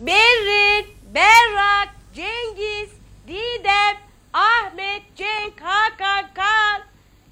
Berrin, 0.00 0.86
Berrak, 1.14 1.88
Cengiz, 2.14 2.90
Didem, 3.28 3.96
Ahmet, 4.32 5.02
Cenk, 5.16 5.60
Hakan, 5.60 6.34
Kaan, 6.34 6.82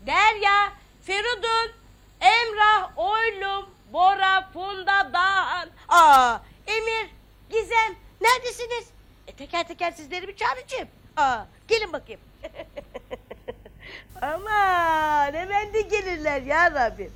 Derya, 0.06 0.72
Feridun, 1.02 1.72
Emrah, 2.20 2.92
Oylum, 2.96 3.66
Bora, 3.92 4.48
Funda, 4.52 5.12
Dağhan, 5.12 5.68
Aa, 5.88 6.38
Emir, 6.66 7.10
Gizem, 7.50 7.96
neredesiniz? 8.20 8.86
E, 9.26 9.32
teker 9.32 9.68
teker 9.68 9.90
sizleri 9.90 10.28
bir 10.28 10.36
çağıracağım. 10.36 10.88
Aa, 11.16 11.44
gelin 11.68 11.92
bakayım. 11.92 12.20
Aman 14.22 15.34
hemen 15.34 15.74
de 15.74 15.80
gelirler 15.80 16.42
ya 16.42 16.70
Rabbim. 16.70 17.12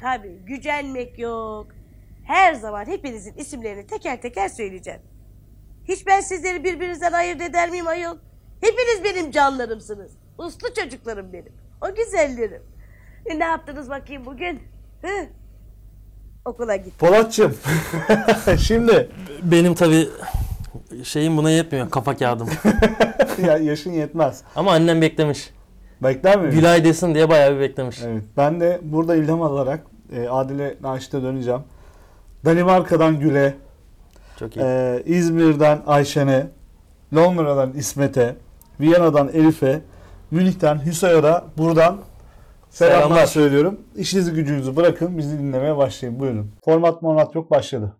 Tabii 0.00 0.38
gücenmek 0.46 1.18
yok. 1.18 1.77
Her 2.28 2.54
zaman 2.54 2.86
hepinizin 2.86 3.34
isimlerini 3.36 3.86
teker 3.86 4.22
teker 4.22 4.48
söyleyeceğim. 4.48 5.00
Hiç 5.84 6.06
ben 6.06 6.20
sizleri 6.20 6.64
birbirinizden 6.64 7.12
ayırt 7.12 7.40
eder 7.42 7.70
miyim 7.70 7.86
ayol? 7.86 8.16
Hepiniz 8.60 9.04
benim 9.04 9.30
canlarımsınız. 9.30 10.12
Uslu 10.38 10.74
çocuklarım 10.74 11.32
benim. 11.32 11.52
O 11.82 11.94
güzellerim. 11.94 12.62
E, 13.26 13.38
ne 13.38 13.44
yaptınız 13.44 13.90
bakayım 13.90 14.26
bugün? 14.26 14.62
Hı? 15.02 15.26
Okula 16.44 16.76
git. 16.76 16.98
Polatçım. 16.98 17.54
Şimdi 18.58 19.10
Benim 19.42 19.74
tabii 19.74 20.08
şeyim 21.04 21.36
buna 21.36 21.50
yetmiyor 21.50 21.90
kafa 21.90 22.16
kağıdım. 22.16 22.48
ya 23.46 23.56
yaşın 23.58 23.92
yetmez. 23.92 24.42
Ama 24.56 24.72
annem 24.72 25.02
beklemiş. 25.02 25.50
Bekler 26.02 26.40
mi? 26.40 26.50
Gülay 26.50 26.84
desin 26.84 27.14
diye 27.14 27.28
bayağı 27.30 27.54
bir 27.54 27.60
beklemiş. 27.60 27.98
Evet. 28.04 28.22
Ben 28.36 28.60
de 28.60 28.80
burada 28.82 29.16
ilham 29.16 29.42
alarak 29.42 29.80
e, 30.12 30.28
Adile 30.28 30.76
Naşit'e 30.80 31.22
döneceğim. 31.22 31.60
Danimarka'dan 32.44 33.20
Gül'e, 33.20 33.54
Çok 34.38 34.56
iyi. 34.56 34.60
e, 34.64 35.02
İzmir'den 35.06 35.82
Ayşen'e, 35.86 36.46
Londra'dan 37.14 37.72
İsmet'e, 37.72 38.36
Viyana'dan 38.80 39.28
Elif'e, 39.28 39.80
Münih'ten 40.30 40.86
Hüsayar'a 40.86 41.44
buradan 41.58 41.98
selamlar, 42.70 43.00
Selamlar. 43.02 43.26
söylüyorum. 43.26 43.80
İşinizi 43.96 44.32
gücünüzü 44.32 44.76
bırakın 44.76 45.18
bizi 45.18 45.38
dinlemeye 45.38 45.76
başlayın. 45.76 46.20
Buyurun. 46.20 46.50
Format 46.64 47.02
monat 47.02 47.34
yok 47.34 47.50
başladı. 47.50 47.96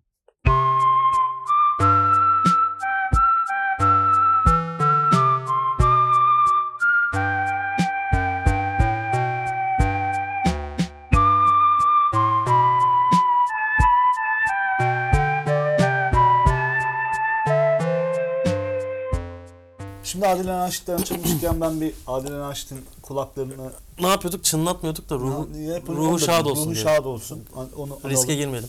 Şimdi 20.19 20.29
Adile 20.29 20.53
Naşit'ten 20.53 20.97
açılmışken 20.99 21.61
ben 21.61 21.81
bir 21.81 21.95
Adile 22.07 22.39
Naşit'in 22.39 22.81
kulaklarını 23.03 23.73
Ne 24.01 24.07
yapıyorduk? 24.07 24.45
Çınlatmıyorduk 24.45 25.11
da 25.11 25.15
ruhu, 25.15 25.49
Hep 25.75 25.91
onu 25.91 25.97
ruhu 25.97 26.15
da- 26.21 26.25
şad 26.25 26.47
olsun 26.47 26.65
Ruhu 26.67 26.75
diye. 26.75 26.85
şad 26.85 27.05
olsun. 27.05 27.45
Onu 27.77 27.95
Riske 28.05 28.09
alalım. 28.09 28.37
girmeyelim. 28.37 28.69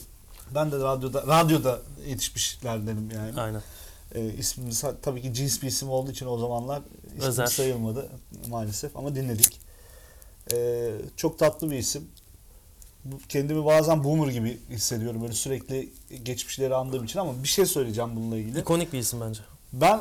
Ben 0.54 0.72
de 0.72 0.76
radyoda 0.78 1.22
radyoda 1.26 1.78
yetişmişlerdenim 2.06 3.10
yani. 3.10 3.40
Aynen. 3.40 3.62
Ee, 4.14 4.24
ismimiz 4.34 4.84
ha- 4.84 4.94
tabii 5.02 5.22
ki 5.22 5.34
cins 5.34 5.62
bir 5.62 5.66
isim 5.66 5.90
olduğu 5.90 6.10
için 6.10 6.26
o 6.26 6.38
zamanlar 6.38 6.82
ismi 7.16 7.24
Özel. 7.28 7.46
sayılmadı 7.46 8.08
maalesef 8.48 8.96
ama 8.96 9.14
dinledik. 9.14 9.60
Ee, 10.52 10.90
çok 11.16 11.38
tatlı 11.38 11.70
bir 11.70 11.76
isim. 11.78 12.08
Bu- 13.04 13.18
Kendimi 13.28 13.64
bazen 13.64 14.04
boomer 14.04 14.28
gibi 14.32 14.58
hissediyorum 14.70 15.22
böyle 15.22 15.32
sürekli 15.34 15.92
geçmişleri 16.22 16.74
andığım 16.74 17.04
için 17.04 17.18
ama 17.18 17.42
bir 17.42 17.48
şey 17.48 17.66
söyleyeceğim 17.66 18.10
bununla 18.16 18.36
ilgili. 18.36 18.60
İkonik 18.60 18.92
bir 18.92 18.98
isim 18.98 19.20
bence. 19.20 19.40
Ben 19.72 20.00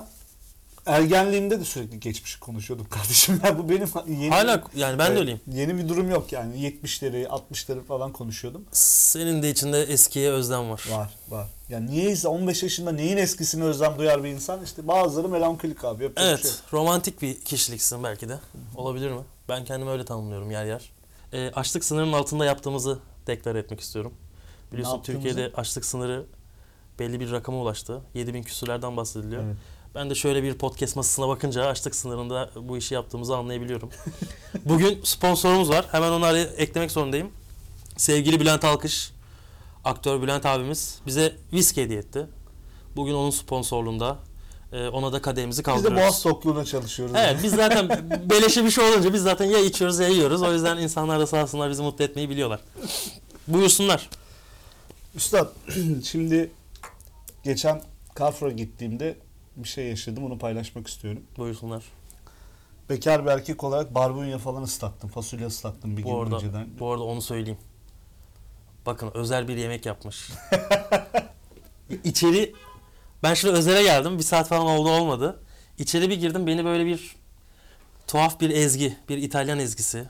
ergenliğimde 0.85 1.59
de 1.59 1.65
sürekli 1.65 1.99
geçmişi 1.99 2.39
konuşuyordum 2.39 2.87
kardeşim. 2.89 3.41
Yani 3.45 3.57
bu 3.57 3.69
benim 3.69 3.87
yeni, 4.07 4.29
Hala 4.29 4.63
yani 4.75 4.99
ben 4.99 5.05
de 5.05 5.09
Evet, 5.11 5.19
öyleyim. 5.19 5.41
Yeni 5.47 5.77
bir 5.77 5.89
durum 5.89 6.09
yok 6.09 6.31
yani 6.31 6.55
70'leri 6.55 7.25
60'ları 7.25 7.83
falan 7.83 8.11
konuşuyordum. 8.13 8.65
Senin 8.71 9.43
de 9.43 9.49
içinde 9.49 9.81
eskiye 9.83 10.31
özlem 10.31 10.69
var. 10.69 10.83
Var 10.91 11.09
var. 11.29 11.47
Yani 11.69 11.91
niyeyse 11.91 12.27
15 12.27 12.63
yaşında 12.63 12.91
neyin 12.91 13.17
eskisine 13.17 13.63
özlem 13.63 13.97
duyar 13.99 14.23
bir 14.23 14.29
insan 14.29 14.63
işte 14.63 14.87
bazıları 14.87 15.29
melankolik 15.29 15.83
abi. 15.85 16.03
Şey 16.03 16.11
Evet, 16.17 16.45
yok. 16.45 16.73
romantik 16.73 17.21
bir 17.21 17.41
kişiliksin 17.41 18.03
belki 18.03 18.29
de. 18.29 18.39
Olabilir 18.75 19.11
mi? 19.11 19.21
Ben 19.49 19.65
kendimi 19.65 19.91
öyle 19.91 20.05
tanımlıyorum 20.05 20.51
yer 20.51 20.65
yer. 20.65 20.91
E, 21.33 21.51
açlık 21.51 21.83
sınırının 21.83 22.13
altında 22.13 22.45
yaptığımızı 22.45 22.99
deklar 23.27 23.55
etmek 23.55 23.79
istiyorum. 23.79 24.13
Biliyorsun? 24.71 25.01
Türkiye'de 25.03 25.51
açlık 25.55 25.85
sınırı 25.85 26.25
belli 26.99 27.19
bir 27.19 27.31
rakama 27.31 27.57
ulaştı. 27.57 28.01
7000 28.13 28.43
küsürlerden 28.43 28.97
bahsediliyor. 28.97 29.43
Evet. 29.43 29.55
Ben 29.95 30.09
de 30.09 30.15
şöyle 30.15 30.43
bir 30.43 30.53
podcast 30.53 30.95
masasına 30.95 31.27
bakınca 31.27 31.65
açlık 31.65 31.95
sınırında 31.95 32.49
bu 32.55 32.77
işi 32.77 32.93
yaptığımızı 32.93 33.35
anlayabiliyorum. 33.37 33.89
Bugün 34.65 35.01
sponsorumuz 35.03 35.69
var. 35.69 35.85
Hemen 35.91 36.11
onu 36.11 36.25
araya 36.25 36.43
eklemek 36.43 36.91
zorundayım. 36.91 37.31
Sevgili 37.97 38.39
Bülent 38.39 38.65
Alkış, 38.65 39.11
aktör 39.85 40.21
Bülent 40.21 40.45
abimiz 40.45 40.99
bize 41.05 41.35
viski 41.53 41.81
hediye 41.83 41.99
etti. 41.99 42.25
Bugün 42.95 43.13
onun 43.13 43.29
sponsorluğunda. 43.29 44.17
e, 44.73 44.87
ona 44.87 45.13
da 45.13 45.21
kadehimizi 45.21 45.59
Biz 45.59 45.65
de 45.65 45.71
kaldırıyoruz. 45.71 46.01
boğaz 46.01 46.23
tokluğuna 46.23 46.65
çalışıyoruz. 46.65 47.15
Evet 47.17 47.39
biz 47.43 47.51
zaten 47.55 47.89
beleşe 48.29 48.65
bir 48.65 48.71
şey 48.71 48.89
olunca 48.89 49.13
biz 49.13 49.21
zaten 49.23 49.45
ya 49.45 49.59
içiyoruz 49.59 49.99
ya 49.99 50.07
yiyoruz. 50.07 50.41
O 50.41 50.53
yüzden 50.53 50.77
insanlar 50.77 51.19
da 51.19 51.27
sağ 51.27 51.43
olsunlar 51.43 51.69
bizi 51.69 51.81
mutlu 51.81 52.05
etmeyi 52.05 52.29
biliyorlar. 52.29 52.59
Buyursunlar. 53.47 54.09
Üstad 55.15 55.47
şimdi 56.03 56.51
geçen 57.43 57.81
Carrefour'a 58.19 58.51
gittiğimde 58.51 59.17
bir 59.63 59.67
şey 59.69 59.87
yaşadım 59.87 60.25
onu 60.25 60.37
paylaşmak 60.37 60.87
istiyorum. 60.87 61.21
Buyursunlar. 61.37 61.83
Bekar 62.89 63.25
bir 63.25 63.31
erkek 63.31 63.63
olarak 63.63 63.95
barbunya 63.95 64.37
falan 64.37 64.63
ıslattım. 64.63 65.09
Fasulye 65.09 65.47
ıslattım 65.47 65.97
bir 65.97 66.03
Bu 66.03 66.07
gün 66.07 66.15
arada, 66.15 66.35
önceden. 66.35 66.67
bu 66.79 66.91
arada 66.91 67.03
onu 67.03 67.21
söyleyeyim. 67.21 67.59
Bakın 68.85 69.11
özel 69.13 69.47
bir 69.47 69.57
yemek 69.57 69.85
yapmış. 69.85 70.29
İçeri 72.03 72.53
ben 73.23 73.33
şimdi 73.33 73.53
özele 73.53 73.83
geldim. 73.83 74.17
Bir 74.17 74.23
saat 74.23 74.47
falan 74.47 74.65
oldu 74.67 74.89
olmadı. 74.89 75.39
İçeri 75.77 76.09
bir 76.09 76.19
girdim 76.19 76.47
beni 76.47 76.65
böyle 76.65 76.85
bir 76.85 77.15
tuhaf 78.07 78.39
bir 78.39 78.49
ezgi, 78.49 78.97
bir 79.09 79.17
İtalyan 79.17 79.59
ezgisi. 79.59 80.05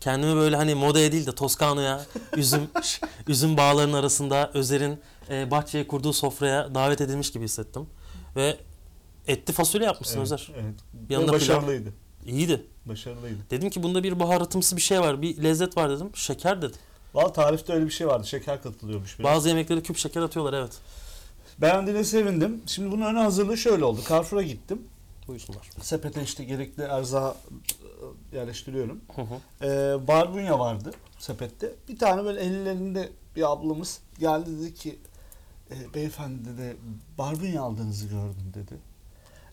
Kendimi 0.00 0.34
böyle 0.36 0.56
hani 0.56 0.74
modaya 0.74 1.12
değil 1.12 1.26
de 1.26 1.34
Toskana'ya, 1.34 2.00
üzüm 2.36 2.68
üzüm 3.28 3.56
bağlarının 3.56 3.92
arasında 3.96 4.50
Özer'in 4.54 5.00
e, 5.30 5.50
bahçeye 5.50 5.86
kurduğu 5.86 6.12
sofraya 6.12 6.74
davet 6.74 7.00
edilmiş 7.00 7.32
gibi 7.32 7.44
hissettim. 7.44 7.86
Ve 8.36 8.56
etli 9.26 9.52
fasulye 9.52 9.86
yapmışsın 9.86 10.16
Evet, 10.18 10.24
Özer. 10.32 10.50
evet. 10.54 10.74
Yanında 11.10 11.32
Ve 11.32 11.38
pilav. 11.38 11.56
başarılıydı. 11.56 11.92
İyiydi. 12.26 12.62
Başarılıydı. 12.86 13.38
Dedim 13.50 13.70
ki 13.70 13.82
bunda 13.82 14.02
bir 14.02 14.20
baharatımsı 14.20 14.76
bir 14.76 14.80
şey 14.82 15.00
var, 15.00 15.22
bir 15.22 15.42
lezzet 15.42 15.76
var 15.76 15.90
dedim. 15.90 16.10
Şeker 16.14 16.62
dedi. 16.62 16.76
Valla 17.14 17.32
tarifte 17.32 17.72
öyle 17.72 17.84
bir 17.86 17.90
şey 17.90 18.06
vardı. 18.06 18.26
Şeker 18.26 18.62
katılıyormuş. 18.62 19.18
biraz. 19.18 19.30
Bazı 19.32 19.48
yemeklere 19.48 19.82
küp 19.82 19.96
şeker 19.96 20.22
atıyorlar 20.22 20.52
evet. 20.52 20.72
Beğendiğine 21.60 22.04
sevindim. 22.04 22.62
Şimdi 22.66 22.92
bunun 22.92 23.04
ön 23.06 23.14
hazırlığı 23.14 23.56
şöyle 23.56 23.84
oldu. 23.84 24.00
Carrefour'a 24.08 24.42
gittim. 24.42 24.82
Buyursunlar. 25.28 25.70
Sepete 25.80 26.22
işte 26.22 26.44
gerekli 26.44 26.82
erzağı 26.82 27.34
e, 28.32 28.36
yerleştiriyorum. 28.36 29.00
Hı 29.16 29.22
hı. 29.22 29.66
Ee, 29.66 30.06
barbunya 30.08 30.58
vardı 30.58 30.90
sepette. 31.18 31.72
Bir 31.88 31.98
tane 31.98 32.24
böyle 32.24 32.40
ellerinde 32.40 33.08
bir 33.36 33.52
ablamız 33.52 33.98
geldi 34.18 34.50
dedi 34.60 34.74
ki 34.74 34.98
e, 35.70 35.94
beyefendi 35.94 36.44
dedi 36.48 36.76
barbunya 37.18 37.62
aldığınızı 37.62 38.06
gördüm 38.06 38.52
dedi. 38.54 38.74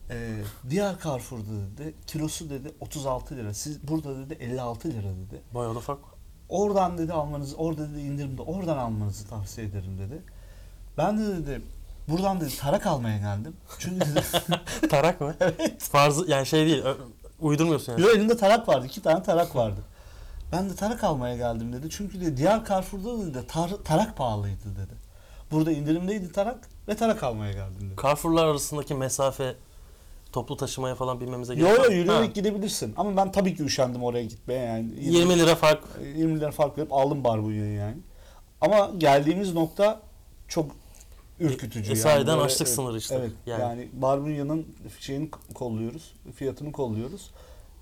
Ee, 0.09 0.41
diğer 0.69 0.95
Carrefour'da 1.03 1.77
dedi 1.77 1.93
kilosu 2.07 2.49
dedi 2.49 2.71
36 2.79 3.35
lira. 3.35 3.53
Siz 3.53 3.87
burada 3.87 4.17
dedi 4.19 4.33
56 4.39 4.87
lira 4.89 5.03
dedi. 5.03 5.41
Bayağı 5.53 5.75
da 5.75 5.79
fark 5.79 5.99
var. 6.03 6.09
Oradan 6.49 6.97
dedi 6.97 7.13
almanızı, 7.13 7.55
orada 7.57 7.89
dedi 7.91 7.99
indirimde 7.99 8.41
oradan 8.41 8.77
almanızı 8.77 9.27
tavsiye 9.27 9.67
ederim 9.67 9.97
dedi. 9.97 10.21
Ben 10.97 11.17
de 11.17 11.27
dedi 11.47 11.61
buradan 12.07 12.41
dedi 12.41 12.57
tarak 12.57 12.87
almaya 12.87 13.17
geldim. 13.17 13.53
Çünkü 13.79 14.05
dedi 14.05 14.21
Tarak 14.89 15.21
mı? 15.21 15.35
evet. 15.39 15.81
Farzı 15.81 16.25
yani 16.31 16.45
şey 16.45 16.65
değil. 16.65 16.83
ö- 16.83 16.97
Uydurmuyorsun 17.39 17.91
yani. 17.91 18.01
Yo 18.01 18.09
elinde 18.09 18.37
tarak 18.37 18.67
vardı. 18.69 18.85
iki 18.85 19.01
tane 19.01 19.23
tarak 19.23 19.55
vardı. 19.55 19.81
Ben 20.51 20.69
de 20.69 20.75
tarak 20.75 21.03
almaya 21.03 21.35
geldim 21.37 21.73
dedi. 21.73 21.87
Çünkü 21.89 22.21
de 22.21 22.37
diğer 22.37 22.65
Carrefour'da 22.65 23.25
dedi 23.25 23.37
tar- 23.47 23.83
tarak 23.83 24.17
pahalıydı 24.17 24.63
dedi. 24.75 24.93
Burada 25.51 25.71
indirimdeydi 25.71 26.31
tarak 26.31 26.69
ve 26.87 26.95
tarak 26.95 27.23
almaya 27.23 27.51
geldim 27.51 27.81
dedi. 27.91 28.01
Carrefour'lar 28.03 28.45
arasındaki 28.45 28.95
mesafe 28.95 29.55
toplu 30.33 30.57
taşımaya 30.57 30.95
falan 30.95 31.21
binmemize 31.21 31.53
Yo 31.53 31.59
gerek 31.59 31.77
yo 31.77 31.83
var. 31.83 31.89
yürüyerek 31.89 32.27
Ha. 32.27 32.31
gidebilirsin. 32.33 32.93
Ama 32.97 33.17
ben 33.17 33.31
tabii 33.31 33.55
ki 33.55 33.63
üşendim 33.63 34.03
oraya 34.03 34.23
gitmeye 34.25 34.65
yani. 34.65 34.91
20 34.99 35.39
lira 35.39 35.55
fark. 35.55 35.83
20 36.15 36.39
lira 36.39 36.51
fark 36.51 36.77
verip 36.77 36.93
aldım 36.93 37.23
barbunyayı 37.23 37.73
yani. 37.73 37.97
Ama 38.61 38.91
geldiğimiz 38.97 39.53
nokta 39.53 40.01
çok 40.47 40.71
ürkütücü. 41.39 41.91
E, 41.91 41.95
sahiden 41.95 42.27
Böyle, 42.27 42.41
açlık 42.41 42.67
sınırı 42.67 42.97
işte. 42.97 43.15
Evet. 43.19 43.31
Yani. 43.45 43.61
Yani, 43.61 43.89
barbunyanın 43.93 44.67
şeyini 44.99 45.29
kolluyoruz. 45.53 46.13
Fiyatını 46.35 46.71
kolluyoruz. 46.71 47.31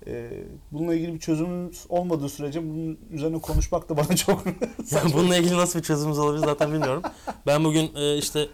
Ee, 0.06 0.30
bununla 0.72 0.94
ilgili 0.94 1.14
bir 1.14 1.18
çözümümüz 1.18 1.86
olmadığı 1.88 2.28
sürece 2.28 2.62
bunun 2.62 2.98
üzerine 3.10 3.38
konuşmak 3.40 3.88
da 3.88 3.96
bana 3.96 4.16
çok 4.16 4.44
Yani 4.90 5.12
bununla 5.14 5.36
ilgili 5.36 5.56
nasıl 5.56 5.78
bir 5.78 5.84
çözümümüz 5.84 6.18
olabilir 6.18 6.44
zaten 6.46 6.72
bilmiyorum. 6.72 7.02
Ben 7.46 7.64
bugün 7.64 7.90
e, 7.96 8.16
işte 8.18 8.48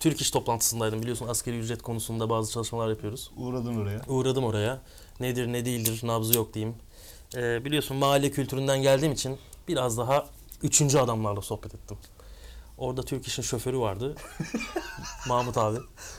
Türk 0.00 0.20
İş 0.20 0.30
toplantısındaydım 0.30 1.00
biliyorsun 1.02 1.28
askeri 1.28 1.58
ücret 1.58 1.82
konusunda 1.82 2.30
bazı 2.30 2.52
çalışmalar 2.52 2.88
yapıyoruz. 2.88 3.30
Uğradın 3.36 3.76
oraya. 3.82 4.00
Uğradım 4.08 4.44
oraya. 4.44 4.80
Nedir 5.20 5.46
ne 5.52 5.64
değildir 5.64 6.00
nabzı 6.02 6.36
yok 6.36 6.54
diyeyim. 6.54 6.76
Ee, 7.36 7.64
biliyorsun 7.64 7.96
mahalle 7.96 8.30
kültüründen 8.30 8.82
geldiğim 8.82 9.12
için 9.12 9.38
biraz 9.68 9.98
daha 9.98 10.26
üçüncü 10.62 10.98
adamlarla 10.98 11.42
sohbet 11.42 11.74
ettim. 11.74 11.96
Orada 12.78 13.02
Türk 13.02 13.26
İş'in 13.26 13.42
şoförü 13.42 13.78
vardı. 13.78 14.14
Mahmut 15.28 15.58
abi. 15.58 15.78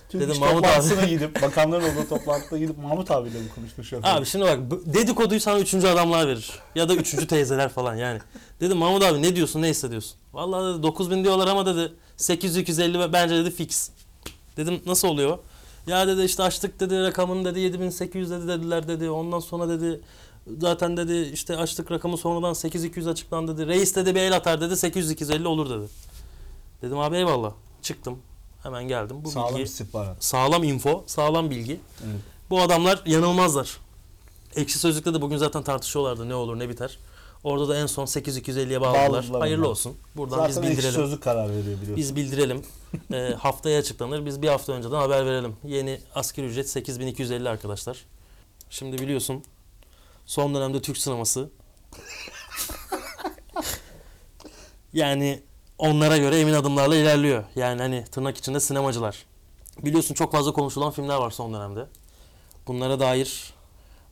Türk 0.10 0.22
Dedim 0.22 0.34
İş 0.34 0.40
Mahmut 0.40 0.64
toplantısına 0.64 1.04
gidip, 1.06 1.42
bakanların 1.42 1.84
olduğu 1.84 2.10
toplantıda 2.10 2.58
gidip 2.58 2.78
Mahmut 2.78 3.12
abiyle 3.12 3.40
mi 3.40 3.50
konuşmuş 3.56 3.90
şoför? 3.90 4.10
Abi 4.10 4.26
şimdi 4.26 4.46
bak 4.46 4.60
dedikoduyu 4.86 5.40
sana 5.40 5.60
üçüncü 5.60 5.88
adamlar 5.88 6.28
verir. 6.28 6.52
Ya 6.76 6.90
da 6.90 6.96
üçüncü 6.96 7.28
teyzeler 7.28 7.70
falan 7.70 7.96
yani. 7.96 8.20
Dedim 8.62 8.78
Mahmut 8.78 9.04
abi 9.04 9.22
ne 9.22 9.36
diyorsun 9.36 9.62
ne 9.62 9.70
hissediyorsun? 9.70 10.18
Vallahi 10.34 10.74
dedi 10.74 10.84
9000 10.84 11.24
diyorlar 11.24 11.48
ama 11.48 11.66
dedi 11.66 11.94
800-250 12.18 13.14
bence 13.14 13.36
dedi 13.36 13.52
fix. 13.52 13.90
Dedim 14.58 14.82
nasıl 14.86 15.08
oluyor? 15.08 15.38
Ya 15.88 16.08
dedi 16.08 16.22
işte 16.22 16.44
açtık 16.44 16.80
dedi 16.80 17.02
rakamını 17.02 17.46
dedi 17.46 17.60
7800 17.60 18.32
dedi 18.32 18.48
dediler 18.48 18.88
dedi. 18.88 19.10
Ondan 19.10 19.40
sonra 19.40 19.70
dedi 19.70 20.02
zaten 20.62 20.98
dedi 20.98 21.30
işte 21.34 21.58
açtık 21.58 21.92
rakamı 21.92 22.18
sonradan 22.18 22.54
8200 22.54 23.08
açıklandı 23.08 23.58
dedi. 23.58 23.68
Reis 23.68 23.96
dedi 23.96 24.16
bir 24.16 24.20
el 24.20 24.36
atar 24.36 24.62
dedi 24.62 24.74
800-250 24.74 25.48
olur 25.48 25.70
dedi. 25.70 25.90
Dedim 26.82 27.00
abi 27.00 27.16
eyvallah. 27.18 27.54
Çıktım. 27.82 28.20
Hemen 28.64 28.88
geldim. 28.88 29.18
Bu 29.24 29.32
Sağlam 29.32 29.50
bilgi, 29.54 29.64
istihbarat. 29.64 30.24
sağlam 30.24 30.64
info, 30.64 31.04
sağlam 31.08 31.50
bilgi. 31.50 31.80
Evet. 32.06 32.20
Bu 32.50 32.62
adamlar 32.62 33.02
yanılmazlar. 33.06 33.78
Ekşi 34.56 34.80
Sözlük'te 34.80 35.14
de 35.14 35.22
bugün 35.22 35.38
zaten 35.38 35.64
tartışıyorlardı 35.64 36.30
ne 36.30 36.36
olur 36.36 36.60
ne 36.60 36.70
biter. 36.70 37.00
Orada 37.44 37.70
da 37.70 37.78
en 37.78 37.86
son 37.86 38.06
8250'ye 38.06 38.82
bağladılar. 38.82 39.10
Bağladılar 39.12 39.42
Hayırlı 39.42 39.62
onlar. 39.62 39.70
olsun. 39.72 39.98
Buradan 40.16 40.36
Zaten 40.38 40.50
biz 40.50 40.58
ekşi 40.58 40.70
bildirelim. 40.72 40.96
sözlük 40.96 41.24
karar 41.24 41.50
veriyor 41.50 41.64
biliyorsun. 41.66 41.96
Biz 41.96 42.16
bildirelim. 42.16 42.64
Ee, 43.14 43.34
haftaya 43.40 43.80
açıklanır. 43.80 44.26
Biz 44.26 44.42
bir 44.42 44.48
hafta 44.48 44.74
önceden 44.74 44.96
haber 44.96 45.26
verelim. 45.26 45.56
Yeni 45.64 46.02
asgari 46.16 46.48
ücret 46.48 46.70
8250 46.70 47.50
arkadaşlar. 47.50 48.06
Şimdi 48.70 48.98
biliyorsun 48.98 49.44
son 50.26 50.56
dönemde 50.56 50.82
Türk 50.82 50.98
sineması 50.98 51.50
yani 54.94 55.44
onlara 55.80 56.18
göre 56.18 56.40
emin 56.40 56.54
adımlarla 56.54 56.96
ilerliyor. 56.96 57.44
Yani 57.56 57.82
hani 57.82 58.04
tırnak 58.12 58.38
içinde 58.38 58.60
sinemacılar. 58.60 59.26
Biliyorsun 59.80 60.16
çok 60.16 60.32
fazla 60.32 60.54
konuşulan 60.54 60.92
filmler 60.92 61.18
var 61.18 61.32
son 61.32 61.54
dönemde. 61.54 61.86
Bunlara 62.68 63.00
dair 63.00 63.54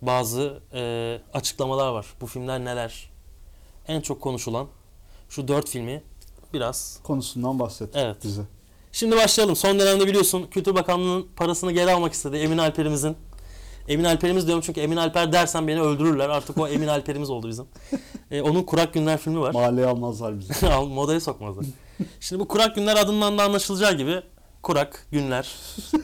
bazı 0.02 0.60
e, 0.74 1.22
açıklamalar 1.34 1.92
var. 1.92 2.06
Bu 2.22 2.28
filmler 2.28 2.66
neler? 2.66 3.10
En 3.88 4.02
çok 4.02 4.22
konuşulan 4.22 4.68
şu 5.30 5.48
dört 5.48 5.70
filmi 5.70 6.04
biraz 6.54 7.00
Konusundan 7.04 7.60
bahset 7.60 7.96
Evet. 7.96 8.18
bize. 8.24 8.42
Şimdi 8.92 9.16
başlayalım. 9.16 9.56
Son 9.56 9.80
dönemde 9.80 10.08
biliyorsun 10.08 10.48
Kültür 10.52 10.76
Bakanlığı'nın 10.76 11.28
parasını 11.36 11.72
geri 11.72 11.92
almak 11.92 12.14
istedi. 12.14 12.38
Emin 12.38 12.58
Alper'imizin. 12.58 13.18
Emin 13.88 14.04
Alper'imiz 14.04 14.48
diyorum 14.48 14.64
çünkü 14.66 14.82
Emin 14.82 14.98
Alper 14.98 15.32
dersen 15.32 15.68
beni 15.68 15.82
öldürürler. 15.82 16.30
Artık 16.30 16.58
o 16.58 16.68
Emin 16.68 16.88
Alper'imiz 16.88 17.30
oldu 17.30 17.48
bizim. 17.48 17.66
Ee, 18.32 18.42
onun 18.42 18.64
Kurak 18.64 18.94
Günler 18.94 19.18
filmi 19.18 19.40
var. 19.40 19.54
Mahalleye 19.54 19.88
almazlar 19.88 20.40
bizi. 20.40 20.54
Modaya 20.88 21.20
sokmazlar. 21.20 21.66
Şimdi 22.20 22.40
bu 22.40 22.48
Kurak 22.48 22.76
Günler 22.76 22.96
adından 22.96 23.38
da 23.38 23.44
anlaşılacağı 23.44 23.94
gibi 23.94 24.22
Kurak 24.64 25.08
Günler 25.12 25.56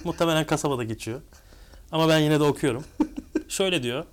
muhtemelen 0.03 0.45
kasabada 0.45 0.83
geçiyor. 0.83 1.21
Ama 1.91 2.09
ben 2.09 2.19
yine 2.19 2.39
de 2.39 2.43
okuyorum. 2.43 2.83
Şöyle 3.47 3.83
diyor. 3.83 4.05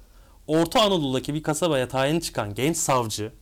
Orta 0.47 0.81
Anadolu'daki 0.81 1.35
bir 1.35 1.43
kasabaya 1.43 1.89
tayin 1.89 2.21
çıkan 2.21 2.55
genç 2.55 2.77
savcı 2.77 3.33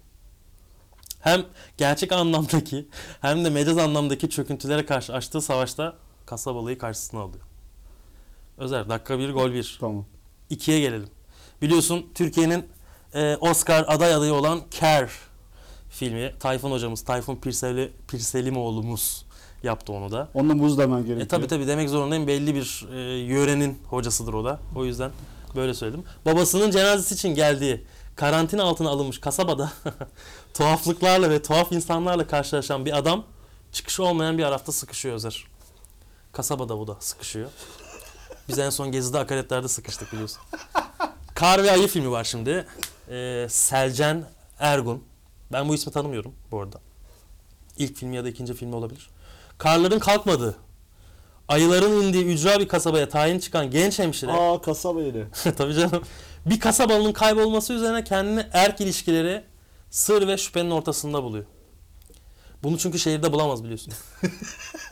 hem 1.21 1.45
gerçek 1.77 2.13
anlamdaki 2.13 2.89
hem 3.21 3.45
de 3.45 3.51
mecaz 3.51 3.79
anlamdaki 3.79 4.31
çöküntülere 4.31 4.87
karşı 4.87 5.13
açtığı 5.13 5.41
savaşta 5.41 5.97
kasabalıyı 6.27 6.79
karşısına 6.79 7.21
alıyor. 7.21 7.45
Özer 8.59 8.89
dakika 8.89 9.19
bir 9.19 9.31
gol 9.31 9.53
bir. 9.53 9.77
tamam. 9.81 10.05
İkiye 10.51 10.81
gelelim. 10.81 11.09
Biliyorsun 11.63 12.07
Türkiye'nin 12.15 12.67
e, 13.15 13.37
Oscar 13.37 13.85
aday 13.89 14.15
adayı 14.15 14.35
olan 14.35 14.61
Care 14.81 15.11
filmi. 15.91 16.35
Tayfun 16.41 16.71
hocamız, 16.71 17.05
Tayfun 17.05 17.37
Pirseli, 17.37 17.93
Pirselimoğlu'muz 18.09 19.25
yaptı 19.63 19.93
onu 19.93 20.13
da. 20.13 20.29
Onunla 20.35 20.55
muz 20.55 20.79
demen 20.79 21.01
gerekiyor. 21.01 21.21
E 21.21 21.29
tabi 21.29 21.47
tabi 21.47 21.67
demek 21.67 21.89
zorundayım. 21.89 22.27
Belli 22.27 22.55
bir 22.55 22.87
e, 22.93 22.99
yörenin 23.19 23.79
hocasıdır 23.87 24.35
o 24.35 24.45
da. 24.45 24.61
O 24.77 24.85
yüzden 24.85 25.11
böyle 25.57 25.75
söyledim. 25.75 26.05
Babasının 26.27 26.71
cenazesi 26.71 27.15
için 27.15 27.35
geldiği 27.35 27.85
karantina 28.17 28.63
altına 28.63 28.89
alınmış 28.91 29.21
kasabada 29.21 29.73
tuhaflıklarla 30.55 31.31
ve 31.31 31.43
tuhaf 31.43 31.73
insanlarla 31.73 32.27
karşılaşan 32.27 32.85
bir 32.85 32.99
adam 32.99 33.25
çıkışı 33.73 34.05
olmayan 34.05 34.39
bir 34.39 34.45
arafta 34.45 34.73
sıkışıyor 34.73 35.15
Özer. 35.15 35.45
Kasabada 36.33 36.79
bu 36.79 36.87
da 36.87 36.97
sıkışıyor. 37.01 37.51
Biz 38.49 38.59
en 38.59 38.71
son 38.71 38.93
Gezi'de 38.93 39.19
akaretlerde 39.19 39.69
sıkıştık 39.69 40.13
biliyorsun. 40.13 40.39
Kar 41.35 41.63
ve 41.63 41.71
Ayı 41.71 41.89
filmi 41.89 42.11
var 42.11 42.25
şimdi. 42.25 42.67
Ee, 43.11 43.47
Selcan 43.51 44.25
Ergun. 44.59 45.05
Ben 45.53 45.69
bu 45.69 45.75
ismi 45.75 45.93
tanımıyorum 45.93 46.35
bu 46.51 46.61
arada. 46.61 46.81
İlk 47.77 47.97
filmi 47.97 48.17
ya 48.17 48.25
da 48.25 48.29
ikinci 48.29 48.55
filmi 48.55 48.75
olabilir. 48.75 49.11
Karların 49.59 49.99
kalkmadığı, 49.99 50.57
ayıların 51.49 52.03
indiği 52.03 52.25
ücra 52.25 52.61
bir 52.61 52.69
kasabaya 52.69 53.09
tayin 53.09 53.39
çıkan 53.39 53.71
genç 53.71 53.99
hemşire. 53.99 54.33
Aa 54.33 54.61
kasaba 54.61 55.03
yeri. 55.03 55.27
Tabii 55.57 55.75
canım. 55.75 56.03
Bir 56.47 56.61
kasabalının 56.61 57.13
kaybolması 57.13 57.73
üzerine 57.73 58.05
kendini 58.05 58.47
erk 58.53 58.81
ilişkileri 58.81 59.45
sır 59.91 60.29
ve 60.29 60.39
şüphenin 60.39 60.71
ortasında 60.71 61.23
buluyor. 61.23 61.45
Bunu 62.63 62.79
çünkü 62.79 62.99
şehirde 62.99 63.33
bulamaz 63.33 63.65
biliyorsun. 63.65 63.93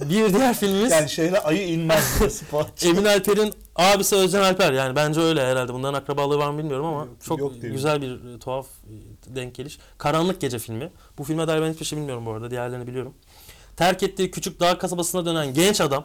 bir 0.00 0.34
diğer 0.34 0.54
filmimiz 0.54 0.92
Yani 0.92 1.10
şehre 1.10 1.40
ayı 1.40 1.68
inmez 1.68 2.04
spot. 2.30 2.66
Emin 2.84 3.04
Alper'in 3.04 3.54
abisi 3.76 4.16
Özcan 4.16 4.42
Alper. 4.42 4.72
Yani 4.72 4.96
bence 4.96 5.20
öyle 5.20 5.46
herhalde. 5.46 5.74
Bunların 5.74 5.98
akrabalığı 5.98 6.38
var 6.38 6.50
mı 6.50 6.58
bilmiyorum 6.58 6.86
ama 6.86 7.00
Yok, 7.00 7.08
çok 7.24 7.38
yok 7.38 7.52
güzel 7.62 8.02
bir 8.02 8.34
e, 8.34 8.38
tuhaf 8.38 8.66
e, 8.66 9.34
denk 9.36 9.54
geliş. 9.54 9.78
Karanlık 9.98 10.40
Gece 10.40 10.58
filmi. 10.58 10.92
Bu 11.18 11.24
filme 11.24 11.48
dair 11.48 11.62
ben 11.62 11.72
hiçbir 11.72 11.84
şey 11.84 11.98
bilmiyorum 11.98 12.26
bu 12.26 12.30
arada. 12.30 12.50
Diğerlerini 12.50 12.86
biliyorum. 12.86 13.14
Terk 13.76 14.02
ettiği 14.02 14.30
küçük 14.30 14.60
dağ 14.60 14.78
kasabasına 14.78 15.26
dönen 15.26 15.54
genç 15.54 15.80
adam 15.80 16.04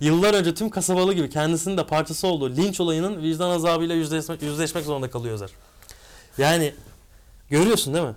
yıllar 0.00 0.34
önce 0.34 0.54
tüm 0.54 0.70
kasabalı 0.70 1.12
gibi 1.14 1.30
kendisinin 1.30 1.76
de 1.76 1.86
parçası 1.86 2.26
olduğu 2.26 2.50
linç 2.56 2.80
olayının 2.80 3.22
vicdan 3.22 3.50
azabıyla 3.50 3.94
yüzleşmek, 3.94 4.42
yüzleşmek 4.42 4.84
zorunda 4.84 5.10
kalıyor 5.10 5.34
Özer. 5.34 5.50
Yani 6.38 6.74
görüyorsun 7.50 7.94
değil 7.94 8.04
mi? 8.04 8.14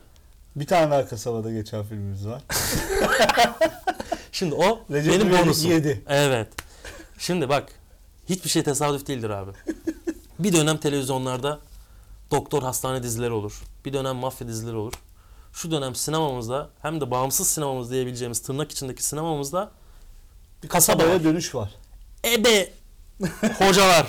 Bir 0.56 0.68
tane 0.68 0.92
daha 0.92 1.08
kasabada 1.08 1.52
geçen 1.52 1.84
filmimiz 1.84 2.28
var. 2.28 2.42
Şimdi 4.31 4.56
o 4.56 4.80
Recep 4.92 5.13
benim 5.13 5.28
İvedik 5.28 5.45
bonusum. 5.45 5.72
yedi. 5.72 6.04
Evet. 6.07 6.48
Şimdi 7.18 7.50
bak 7.50 7.69
hiçbir 8.30 8.50
şey 8.50 8.64
tesadüf 8.64 9.07
değildir 9.07 9.30
abi. 9.30 9.52
Bir 10.40 10.54
dönem 10.54 10.78
televizyonlarda 10.78 11.59
doktor 12.31 12.64
hastane 12.64 13.04
dizileri 13.04 13.31
olur. 13.31 13.61
Bir 13.85 13.94
dönem 13.94 14.16
mafya 14.16 14.47
dizileri 14.47 14.76
olur. 14.76 14.94
Şu 15.54 15.71
dönem 15.71 15.95
sinemamızda 15.95 16.69
hem 16.81 17.02
de 17.02 17.11
bağımsız 17.11 17.47
sinemamız 17.47 17.92
diyebileceğimiz 17.92 18.40
tırnak 18.42 18.71
içindeki 18.71 19.04
sinemamızda 19.04 19.71
Bir 20.64 20.68
Kasaba 20.68 20.97
kasabaya 20.97 21.19
var. 21.19 21.23
dönüş 21.23 21.56
var. 21.56 21.71
ebe 22.26 22.71
hocalar. 23.57 24.07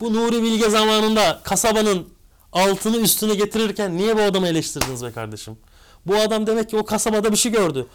Bu 0.00 0.14
Nuri 0.14 0.42
Bilge 0.42 0.70
zamanında 0.70 1.40
kasabanın 1.44 2.08
altını 2.52 2.96
üstüne 2.96 3.34
getirirken 3.34 3.96
niye 3.96 4.16
bu 4.16 4.20
adamı 4.22 4.48
eleştirdiniz 4.48 5.04
be 5.04 5.12
kardeşim? 5.12 5.58
Bu 6.06 6.16
adam 6.16 6.46
demek 6.46 6.70
ki 6.70 6.76
o 6.76 6.84
kasabada 6.84 7.32
bir 7.32 7.36
şey 7.36 7.52
gördü. 7.52 7.86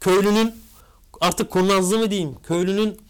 Köylünün 0.00 0.54
artık 1.20 1.50
kurnazlığı 1.50 1.98
mı 1.98 2.10
diyeyim? 2.10 2.36
Köylünün 2.42 3.00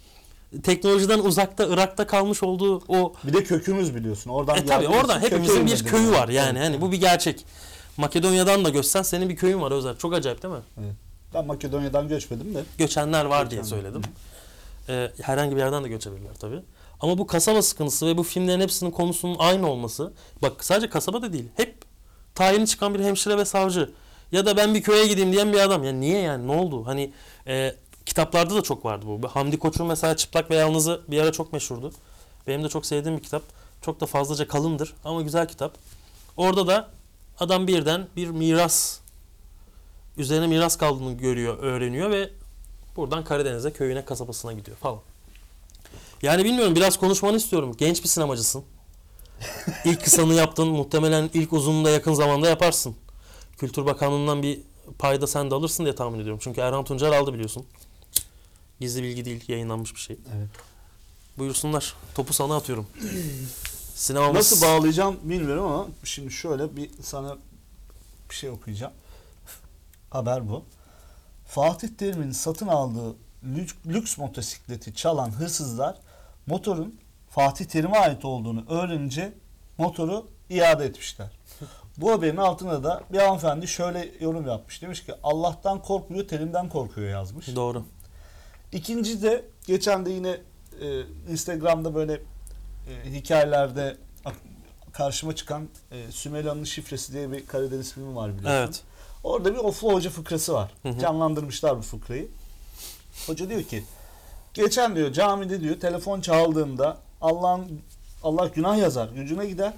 teknolojiden 0.63 1.19
uzakta 1.19 1.67
Irak'ta 1.67 2.07
kalmış 2.07 2.43
olduğu 2.43 2.83
o 2.89 3.15
Bir 3.25 3.33
de 3.33 3.45
kökümüz 3.45 3.95
biliyorsun. 3.95 4.31
Oradan 4.31 4.57
e 4.57 4.59
tabi 4.59 4.69
geldiğimiz 4.69 4.99
orada 5.01 5.17
için 5.19 5.27
hepimizin 5.27 5.67
bir 5.67 5.85
köyü 5.85 6.11
var 6.11 6.29
yani 6.29 6.59
hani 6.59 6.81
bu 6.81 6.93
bir 6.93 7.01
gerçek. 7.01 7.45
Makedonya'dan 7.97 8.65
da 8.65 8.69
göçsen 8.69 9.03
senin 9.03 9.29
bir 9.29 9.37
köyün 9.37 9.61
var 9.61 9.71
Özer. 9.73 9.99
Çok 9.99 10.15
acayip 10.15 10.43
değil 10.43 10.55
mi? 10.55 10.61
Ben 11.35 11.47
Makedonya'dan 11.47 12.09
göçmedim 12.09 12.55
de. 12.55 12.63
göçenler 12.79 13.25
var 13.25 13.51
diye 13.51 13.61
Göçenler. 13.61 13.83
söyledim. 13.83 14.03
Ee, 14.89 15.11
herhangi 15.23 15.57
bir 15.57 15.61
yerden 15.61 15.85
de 15.85 15.89
göçebilirler 15.89 16.35
tabii. 16.35 16.61
Ama 17.01 17.19
bu 17.19 17.27
kasaba 17.27 17.63
sıkıntısı 17.63 18.07
ve 18.07 18.17
bu 18.19 18.23
filmlerin 18.23 18.61
hepsinin 18.61 18.91
konusunun 18.91 19.37
aynı 19.39 19.71
olması. 19.71 20.13
Bak 20.43 20.65
sadece 20.65 20.89
kasaba 20.91 21.23
da 21.23 21.33
değil. 21.33 21.49
Hep 21.57 21.75
tayini 22.35 22.67
çıkan 22.67 22.95
bir 22.95 23.01
hemşire 23.01 23.39
ve 23.39 23.45
savcı. 23.45 23.91
Ya 24.33 24.47
da 24.47 24.57
ben 24.57 24.75
bir 24.75 24.83
köye 24.83 25.07
gideyim 25.07 25.33
diyen 25.33 25.53
bir 25.53 25.59
adam. 25.59 25.85
Ya 25.85 25.93
niye 25.93 26.19
yani 26.21 26.47
ne 26.47 26.53
oldu? 26.53 26.87
Hani 26.87 27.13
e, 27.47 27.75
kitaplarda 28.07 28.55
da 28.55 28.63
çok 28.63 28.85
vardı 28.85 29.07
bu. 29.07 29.29
Hamdi 29.29 29.59
Koç'un 29.59 29.87
mesela 29.87 30.17
Çıplak 30.17 30.51
ve 30.51 30.55
Yalnız'ı 30.55 31.01
bir 31.09 31.21
ara 31.21 31.33
çok 31.33 31.53
meşhurdu. 31.53 31.93
Benim 32.47 32.65
de 32.65 32.69
çok 32.69 32.87
sevdiğim 32.87 33.19
bir 33.19 33.23
kitap. 33.23 33.43
Çok 33.83 34.01
da 34.01 34.07
fazlaca 34.07 34.49
kalındır 34.49 34.95
ama 35.05 35.23
güzel 35.23 35.49
kitap. 35.49 35.75
Orada 36.37 36.67
da 36.67 36.91
adam 37.41 37.67
birden 37.67 38.07
bir 38.17 38.29
miras 38.29 38.99
üzerine 40.19 40.47
miras 40.47 40.77
kaldığını 40.77 41.13
görüyor, 41.13 41.59
öğreniyor 41.59 42.11
ve 42.11 42.31
Buradan 42.97 43.25
Karadeniz'e 43.25 43.73
köyüne 43.73 44.05
kasabasına 44.05 44.53
gidiyor 44.53 44.77
falan. 44.77 44.99
Yani 46.23 46.45
bilmiyorum 46.45 46.77
biraz 46.77 46.99
konuşmanı 46.99 47.37
istiyorum. 47.37 47.75
Genç 47.79 48.03
bir 48.03 48.09
sinemacısın. 48.09 48.65
İlk 49.85 50.05
kısanı 50.05 50.35
yaptın. 50.35 50.69
Muhtemelen 50.69 51.31
ilk 51.35 51.53
uzununu 51.53 51.85
da 51.85 51.91
yakın 51.91 52.15
zamanda 52.15 52.49
yaparsın. 52.49 52.97
Kültür 53.59 53.87
Bakanlığı'ndan 53.87 54.43
bir 54.43 54.61
payda 54.99 55.27
sen 55.27 55.51
de 55.51 55.55
alırsın 55.55 55.85
diye 55.85 55.95
tahmin 55.95 56.19
ediyorum. 56.19 56.41
Çünkü 56.43 56.61
Erhan 56.61 56.85
Tuncer 56.85 57.13
aldı 57.13 57.33
biliyorsun. 57.35 57.67
Gizli 58.81 59.03
bilgi 59.03 59.25
değil, 59.25 59.45
yayınlanmış 59.49 59.95
bir 59.95 60.01
şey. 60.01 60.19
Evet. 60.37 60.49
Buyursunlar. 61.39 61.95
Topu 62.15 62.33
sana 62.33 62.57
atıyorum. 62.57 62.87
Sinemamız... 63.95 64.37
Nasıl 64.37 64.67
bağlayacağım 64.67 65.17
bilmiyorum 65.23 65.65
ama 65.65 65.87
şimdi 66.05 66.31
şöyle 66.31 66.77
bir 66.77 66.91
sana 67.03 67.39
bir 68.31 68.35
şey 68.35 68.51
okuyacağım. 68.51 68.93
Haber 70.11 70.49
bu. 70.49 70.65
Fatih 71.47 71.89
Terim'in 71.89 72.33
satın 72.33 72.67
aldığı 72.67 73.17
lüks, 73.87 74.19
motosikleti 74.19 74.95
çalan 74.95 75.31
hırsızlar 75.31 75.97
motorun 76.47 77.01
Fatih 77.31 77.65
Terim'e 77.65 77.99
ait 77.99 78.25
olduğunu 78.25 78.65
öğrenince 78.69 79.33
motoru 79.79 80.27
iade 80.51 80.85
etmişler. 80.85 81.31
Bu 81.97 82.11
haberin 82.11 82.37
altına 82.37 82.85
da 82.85 83.03
bir 83.13 83.19
hanımefendi 83.19 83.69
şöyle 83.69 84.11
yorum 84.21 84.47
yapmış. 84.47 84.83
Demiş 84.83 85.05
ki 85.05 85.15
Allah'tan 85.23 85.83
korkmuyor, 85.83 86.29
Terim'den 86.29 86.69
korkuyor 86.69 87.11
yazmış. 87.11 87.57
Doğru. 87.57 87.85
İkinci 88.75 89.23
de 89.23 89.45
geçen 89.67 90.07
de 90.07 90.11
yine 90.11 90.41
e, 90.81 91.03
Instagram'da 91.31 91.95
böyle 91.95 92.13
e, 92.13 93.13
hikayelerde 93.13 93.97
karşıma 94.93 95.37
çıkan 95.37 95.69
e, 95.91 96.13
Sümela'nın 96.13 96.65
şifresi 96.65 97.13
diye 97.13 97.33
bir 97.33 97.47
Karadeniz 97.47 97.93
filmi 97.93 98.17
var 98.17 98.39
biliyorsun. 98.39 98.59
Evet. 98.59 98.83
Orada 99.25 99.55
bir 99.55 99.59
Oflu 99.59 99.93
Hoca 99.93 100.11
fıkrası 100.11 100.55
var. 100.55 100.71
Hı 100.83 100.89
hı. 100.89 100.99
Canlandırmışlar 100.99 101.79
bu 101.79 101.83
fıkrayı. 101.83 102.29
Hoca 103.27 103.49
diyor 103.49 103.63
ki 103.63 103.85
geçen 104.55 104.97
diyor 104.97 105.13
camide 105.13 105.61
diyor 105.61 105.81
telefon 105.81 106.21
çaldığında 106.21 106.99
Allah'ın 107.21 107.81
Allah 108.23 108.47
günah 108.47 108.79
yazar 108.79 109.09
gücüne 109.09 109.47
gider. 109.47 109.73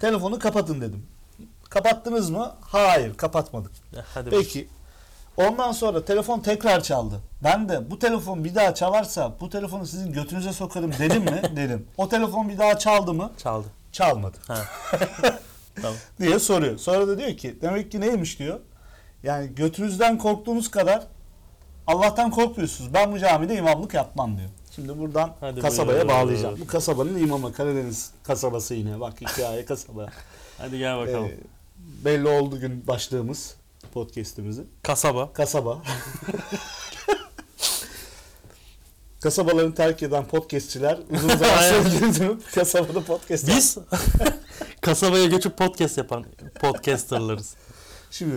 Telefonu 0.00 0.38
kapatın 0.38 0.80
dedim. 0.80 1.06
Kapattınız 1.70 2.30
mı? 2.30 2.54
Hayır 2.60 3.14
kapatmadık. 3.16 3.72
Ya, 3.96 4.04
Hadi 4.14 4.30
Peki. 4.30 4.44
Peki. 4.44 4.68
Ondan 5.36 5.72
sonra 5.72 6.04
telefon 6.04 6.40
tekrar 6.40 6.82
çaldı. 6.82 7.20
Ben 7.44 7.68
de 7.68 7.90
bu 7.90 7.98
telefon 7.98 8.44
bir 8.44 8.54
daha 8.54 8.74
çalarsa 8.74 9.32
bu 9.40 9.50
telefonu 9.50 9.86
sizin 9.86 10.12
götünüze 10.12 10.52
sokarım 10.52 10.92
dedim 10.98 11.22
mi? 11.22 11.42
dedim. 11.56 11.86
O 11.96 12.08
telefon 12.08 12.48
bir 12.48 12.58
daha 12.58 12.78
çaldı 12.78 13.14
mı? 13.14 13.30
Çaldı. 13.42 13.66
Çalmadı. 13.92 14.36
Ha. 14.48 14.58
tamam. 15.82 15.94
diye 16.20 16.38
soruyor. 16.38 16.78
Sonra 16.78 17.08
da 17.08 17.18
diyor 17.18 17.36
ki 17.36 17.58
demek 17.62 17.92
ki 17.92 18.00
neymiş 18.00 18.38
diyor. 18.38 18.60
Yani 19.22 19.54
götünüzden 19.54 20.18
korktuğunuz 20.18 20.70
kadar 20.70 21.06
Allah'tan 21.86 22.30
korkmuyorsunuz. 22.30 22.94
Ben 22.94 23.12
bu 23.12 23.18
camide 23.18 23.54
imamlık 23.56 23.94
yapmam 23.94 24.36
diyor. 24.36 24.48
Şimdi 24.74 24.98
buradan 24.98 25.32
Hadi 25.40 25.60
kasabaya 25.60 25.98
buyur. 25.98 26.08
bağlayacağım. 26.08 26.60
Bu 26.60 26.66
kasabanın 26.66 27.18
imamı 27.18 27.52
Karadeniz 27.52 28.10
kasabası 28.22 28.74
yine. 28.74 29.00
Bak 29.00 29.20
hikaye 29.20 29.64
kasaba. 29.64 30.06
Hadi 30.58 30.78
gel 30.78 30.98
bakalım. 30.98 31.24
Ee, 31.24 31.34
belli 32.04 32.28
oldu 32.28 32.60
gün 32.60 32.86
başlığımız 32.86 33.54
podcast'imizi. 33.94 34.62
Kasaba. 34.82 35.32
Kasaba. 35.32 35.82
Kasabalarını 39.20 39.74
terk 39.74 40.02
eden 40.02 40.24
podcastçiler 40.26 40.98
uzun 41.10 41.28
zaman 41.36 41.84
dönüp 42.20 42.54
kasabada 42.54 43.00
podcast 43.04 43.48
Biz 43.48 43.78
kasabaya 44.80 45.26
göçüp 45.26 45.58
podcast 45.58 45.98
yapan 45.98 46.24
podcasterlarız. 46.60 47.54
Şimdi 48.10 48.34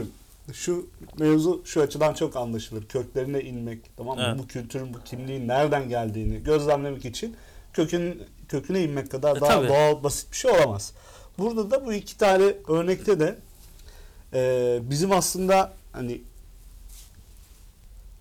şu 0.54 0.88
mevzu 1.20 1.62
şu 1.66 1.82
açıdan 1.82 2.14
çok 2.14 2.36
anlaşılır. 2.36 2.88
Köklerine 2.88 3.42
inmek, 3.42 3.98
tamam 3.98 4.18
mı? 4.18 4.24
Evet. 4.28 4.40
Bu 4.40 4.48
kültürün, 4.48 4.94
bu 4.94 4.98
kimliğin 5.06 5.48
nereden 5.48 5.90
geldiğini 5.90 6.44
gözlemlemek 6.44 7.06
için 7.06 7.36
kökün 7.74 8.24
köküne 8.50 8.84
inmek 8.84 9.12
kadar 9.12 9.38
E, 9.38 9.42
daha 9.42 9.50
tabii. 9.50 9.68
doğal, 9.68 10.04
basit 10.04 10.32
bir 10.32 10.38
şey 10.38 10.52
olamaz. 10.52 10.94
Burada 11.38 11.72
da 11.72 11.86
bu 11.86 11.94
iki 11.94 12.18
tane 12.18 12.44
örnekte 12.68 13.20
de 13.20 13.36
e, 14.34 14.79
bizim 14.81 15.12
aslında 15.12 15.74
hani 15.91 16.22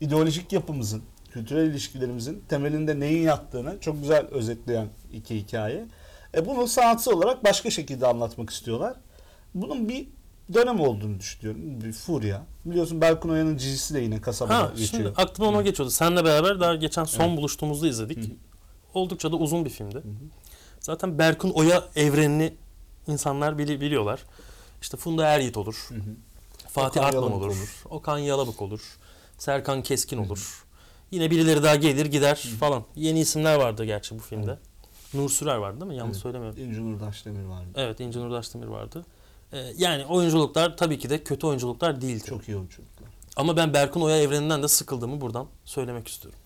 ideolojik 0.00 0.52
yapımızın, 0.52 1.02
kültürel 1.32 1.66
ilişkilerimizin 1.70 2.42
temelinde 2.48 3.00
neyin 3.00 3.22
yattığını 3.22 3.80
çok 3.80 4.00
güzel 4.00 4.26
özetleyen 4.26 4.88
iki 5.12 5.36
hikaye. 5.36 5.84
E 6.34 6.46
bunu 6.46 6.66
sanatsal 6.66 7.12
olarak 7.12 7.44
başka 7.44 7.70
şekilde 7.70 8.06
anlatmak 8.06 8.50
istiyorlar. 8.50 8.94
Bunun 9.54 9.88
bir 9.88 10.06
dönem 10.54 10.80
olduğunu 10.80 11.20
düşünüyorum. 11.20 11.80
Bir 11.84 11.92
furya. 11.92 12.42
Biliyorsun 12.64 13.00
Berkun 13.00 13.28
Oya'nın 13.30 13.58
dizisi 13.58 13.94
de 13.94 14.00
yine 14.00 14.20
kasabada 14.20 14.58
Ha 14.58 14.72
geçiyor. 14.76 14.88
şimdi 15.04 15.08
aklıma 15.22 15.50
ona 15.50 15.62
geçiyordu. 15.62 15.90
Seninle 15.90 16.24
beraber 16.24 16.60
daha 16.60 16.74
geçen 16.74 17.04
son 17.04 17.24
Evet. 17.28 17.38
buluştuğumuzda 17.38 17.88
izledik. 17.88 18.18
Hı. 18.24 18.30
Oldukça 18.94 19.32
da 19.32 19.36
uzun 19.36 19.64
bir 19.64 19.70
filmdi. 19.70 20.02
Zaten 20.80 21.18
Berkun 21.18 21.50
Oya 21.50 21.84
evrenini 21.96 22.54
insanlar 23.06 23.52
bili- 23.52 23.80
biliyorlar. 23.80 24.20
İşte 24.82 24.96
Funda 24.96 25.26
Er 25.26 25.54
olur. 25.54 25.86
Hı 25.88 25.94
hı. 25.94 26.00
Fatih 26.68 27.00
Okan 27.00 27.08
Artman 27.08 27.22
Yalabık 27.22 27.42
olur, 27.42 27.46
olur. 27.46 27.82
Okan 27.90 28.18
Yalabık 28.18 28.62
olur. 28.62 28.80
Serkan 29.38 29.82
Keskin 29.82 30.18
olur. 30.18 30.64
Yine 31.10 31.30
birileri 31.30 31.62
daha 31.62 31.76
gelir 31.76 32.06
gider 32.06 32.36
falan. 32.60 32.84
Yeni 32.96 33.20
isimler 33.20 33.56
vardı 33.56 33.84
gerçi 33.84 34.18
bu 34.18 34.22
filmde. 34.22 34.58
Nur 35.14 35.30
Sürer 35.30 35.56
vardı 35.56 35.80
değil 35.80 35.90
mi? 35.90 35.96
Yanlış 35.96 36.14
Evet. 36.14 36.22
söylemiyorum. 36.22 36.62
İnci 36.62 36.84
Nurdaş 36.84 37.24
Demir 37.24 37.44
vardı. 37.44 37.68
Evet 37.74 38.00
İnci 38.00 38.18
Nur 38.20 38.30
Daşdemir 38.30 38.66
vardı. 38.66 39.04
Ee, 39.52 39.58
yani 39.76 40.04
oyunculuklar 40.06 40.76
tabii 40.76 40.98
ki 40.98 41.10
de 41.10 41.24
kötü 41.24 41.46
oyunculuklar 41.46 42.00
değildi. 42.00 42.24
Çok 42.28 42.48
iyi 42.48 42.56
oyunculuklar. 42.56 43.08
Ama 43.36 43.56
ben 43.56 43.74
Berkun 43.74 44.00
Oya 44.00 44.16
evreninden 44.16 44.62
de 44.62 44.68
sıkıldığımı 44.68 45.20
buradan 45.20 45.46
söylemek 45.64 46.08
istiyorum. 46.08 46.40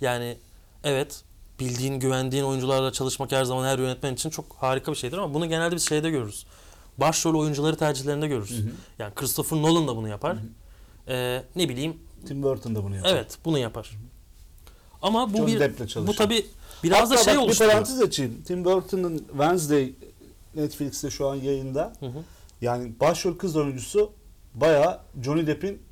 Yani 0.00 0.36
evet 0.84 1.22
bildiğin, 1.60 2.00
güvendiğin 2.00 2.44
oyuncularla 2.44 2.92
çalışmak 2.92 3.32
her 3.32 3.44
zaman 3.44 3.66
her 3.66 3.78
yönetmen 3.78 4.14
için 4.14 4.30
çok 4.30 4.56
harika 4.58 4.92
bir 4.92 4.96
şeydir 4.96 5.18
ama 5.18 5.34
bunu 5.34 5.48
genelde 5.48 5.74
biz 5.74 5.88
şeyde 5.88 6.10
görürüz. 6.10 6.46
Başrol 6.98 7.34
oyuncuları 7.40 7.76
tercihlerinde 7.76 8.28
görürüz. 8.28 8.50
Hı 8.58 8.62
hı. 8.62 8.70
Yani 8.98 9.14
Christopher 9.14 9.62
Nolan 9.62 9.88
da 9.88 9.96
bunu 9.96 10.08
yapar. 10.08 10.36
Hı 10.36 10.40
hı. 10.40 10.44
Ee, 11.08 11.42
ne 11.56 11.68
bileyim 11.68 11.96
Tim 12.26 12.42
Burton 12.42 12.74
da 12.74 12.84
bunu 12.84 12.96
yapar. 12.96 13.10
evet 13.10 13.38
bunu 13.44 13.58
yapar. 13.58 13.90
Ama 15.02 15.32
bu 15.32 15.36
Johnny 15.36 15.60
bir 15.60 16.06
bu 16.06 16.14
tabi 16.14 16.46
biraz 16.82 17.10
da 17.10 17.14
Hatta 17.14 17.24
şey 17.24 17.34
bak, 17.34 17.40
Bir 17.40 17.46
oluşturuyor. 17.46 17.72
parantez 17.72 18.00
açayım. 18.02 18.42
Tim 18.42 18.64
Burton'ın 18.64 19.18
Wednesday 19.18 19.92
Netflix'te 20.54 21.10
şu 21.10 21.28
an 21.28 21.34
yayında. 21.34 21.92
Hı 22.00 22.06
hı. 22.06 22.18
Yani 22.60 22.92
başrol 23.00 23.38
kız 23.38 23.56
oyuncusu 23.56 24.12
bayağı 24.54 25.00
Johnny 25.24 25.46
Depp'in 25.46 25.82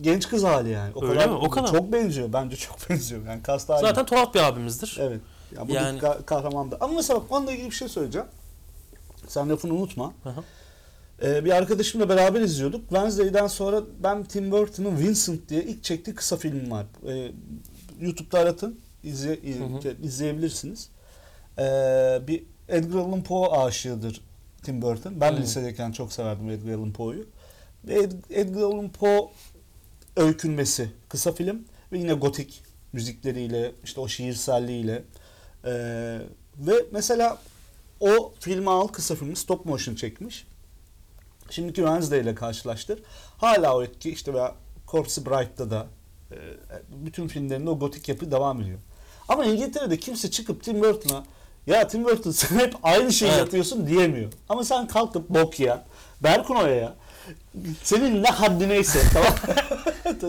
genç 0.00 0.28
kız 0.28 0.44
hali 0.44 0.68
yani. 0.68 0.92
O 0.94 1.04
Öyle 1.04 1.14
kadar 1.14 1.28
mi? 1.28 1.34
O 1.34 1.50
kadar 1.50 1.70
çok 1.72 1.92
benziyor. 1.92 2.32
Bence 2.32 2.56
çok 2.56 2.76
benziyor. 2.90 3.26
Yani 3.26 3.42
kast 3.42 3.70
aynı. 3.70 3.80
Zaten 3.80 4.06
tuhaf 4.06 4.34
bir 4.34 4.40
abimizdir. 4.40 4.96
Evet. 5.00 5.20
Ya 5.56 5.68
bu 5.68 5.72
Yani- 5.72 6.00
yani... 6.04 6.24
kahraman 6.26 6.70
da. 6.70 6.76
Ama 6.80 6.94
mesela 6.94 7.22
onunla 7.30 7.52
ilgili 7.52 7.70
bir 7.70 7.74
şey 7.74 7.88
söyleyeceğim. 7.88 8.26
Sen 9.30 9.50
lafını 9.50 9.74
unutma. 9.74 10.14
Hı 10.22 10.30
hı. 10.30 10.44
Ee, 11.22 11.44
bir 11.44 11.50
arkadaşımla 11.50 12.08
beraber 12.08 12.40
izliyorduk. 12.40 12.80
Wednesday'den 12.80 13.46
sonra 13.46 13.82
ben 14.02 14.24
Tim 14.24 14.50
Burton'ın 14.50 14.98
Vincent 14.98 15.48
diye 15.48 15.64
ilk 15.64 15.84
çektiği 15.84 16.14
kısa 16.14 16.36
film 16.36 16.70
var. 16.70 16.86
Ee, 17.08 17.32
YouTube'da 18.00 18.38
aratın. 18.38 18.80
izle, 19.04 19.36
hı. 19.36 19.96
izleyebilirsiniz. 20.02 20.88
Ee, 21.58 21.62
bir 22.28 22.44
Edgar 22.68 22.98
Allan 22.98 23.22
Poe 23.22 23.48
aşığıdır 23.48 24.20
Tim 24.62 24.82
Burton. 24.82 25.20
Ben 25.20 25.32
Hı. 25.32 25.40
lisedeyken 25.40 25.92
çok 25.92 26.12
severdim 26.12 26.50
Edgar 26.50 26.74
Allan 26.74 26.92
Poe'yu. 26.92 27.26
Ve 27.84 27.94
Ed- 27.94 28.30
Edgar 28.30 28.62
Allan 28.62 28.88
Poe 28.88 29.28
öykünmesi 30.16 30.90
kısa 31.08 31.32
film 31.32 31.64
ve 31.92 31.98
yine 31.98 32.12
gotik 32.12 32.62
müzikleriyle 32.92 33.72
işte 33.84 34.00
o 34.00 34.08
şiirselliğiyle 34.08 35.02
Ee, 35.64 35.70
ve 36.58 36.72
mesela 36.92 37.38
o 38.00 38.32
filmi 38.40 38.70
al 38.70 38.86
kısa 38.86 39.14
filmi 39.14 39.36
stop 39.36 39.64
motion 39.66 39.94
çekmiş. 39.94 40.46
Şimdiki 41.50 41.76
Wednesday 41.76 42.20
ile 42.20 42.34
karşılaştır. 42.34 43.02
Hala 43.38 43.76
o 43.76 43.82
etki 43.82 44.10
işte 44.10 44.34
veya 44.34 44.54
Corpse 44.88 45.26
Bride'da 45.26 45.70
da 45.70 45.86
e, 46.32 46.36
bütün 46.88 47.28
filmlerinde 47.28 47.70
o 47.70 47.78
gotik 47.78 48.08
yapı 48.08 48.30
devam 48.30 48.60
ediyor. 48.60 48.78
Ama 49.28 49.44
İngiltere'de 49.44 49.96
kimse 49.98 50.30
çıkıp 50.30 50.64
Tim 50.64 50.80
Burton'a 50.82 51.24
ya 51.66 51.88
Tim 51.88 52.04
Burton 52.04 52.30
sen 52.30 52.58
hep 52.58 52.74
aynı 52.82 53.12
şeyi 53.12 53.28
Evet. 53.30 53.40
yapıyorsun 53.40 53.86
diyemiyor. 53.86 54.32
Ama 54.48 54.64
sen 54.64 54.86
kalkıp 54.86 55.28
bok 55.28 55.60
yiyen 55.60 55.82
Berkun 56.22 56.56
Oya'ya 56.56 56.94
senin 57.82 58.22
ne 58.22 58.28
haddi 58.28 58.68
neyse 58.68 59.00
tamam 59.12 59.34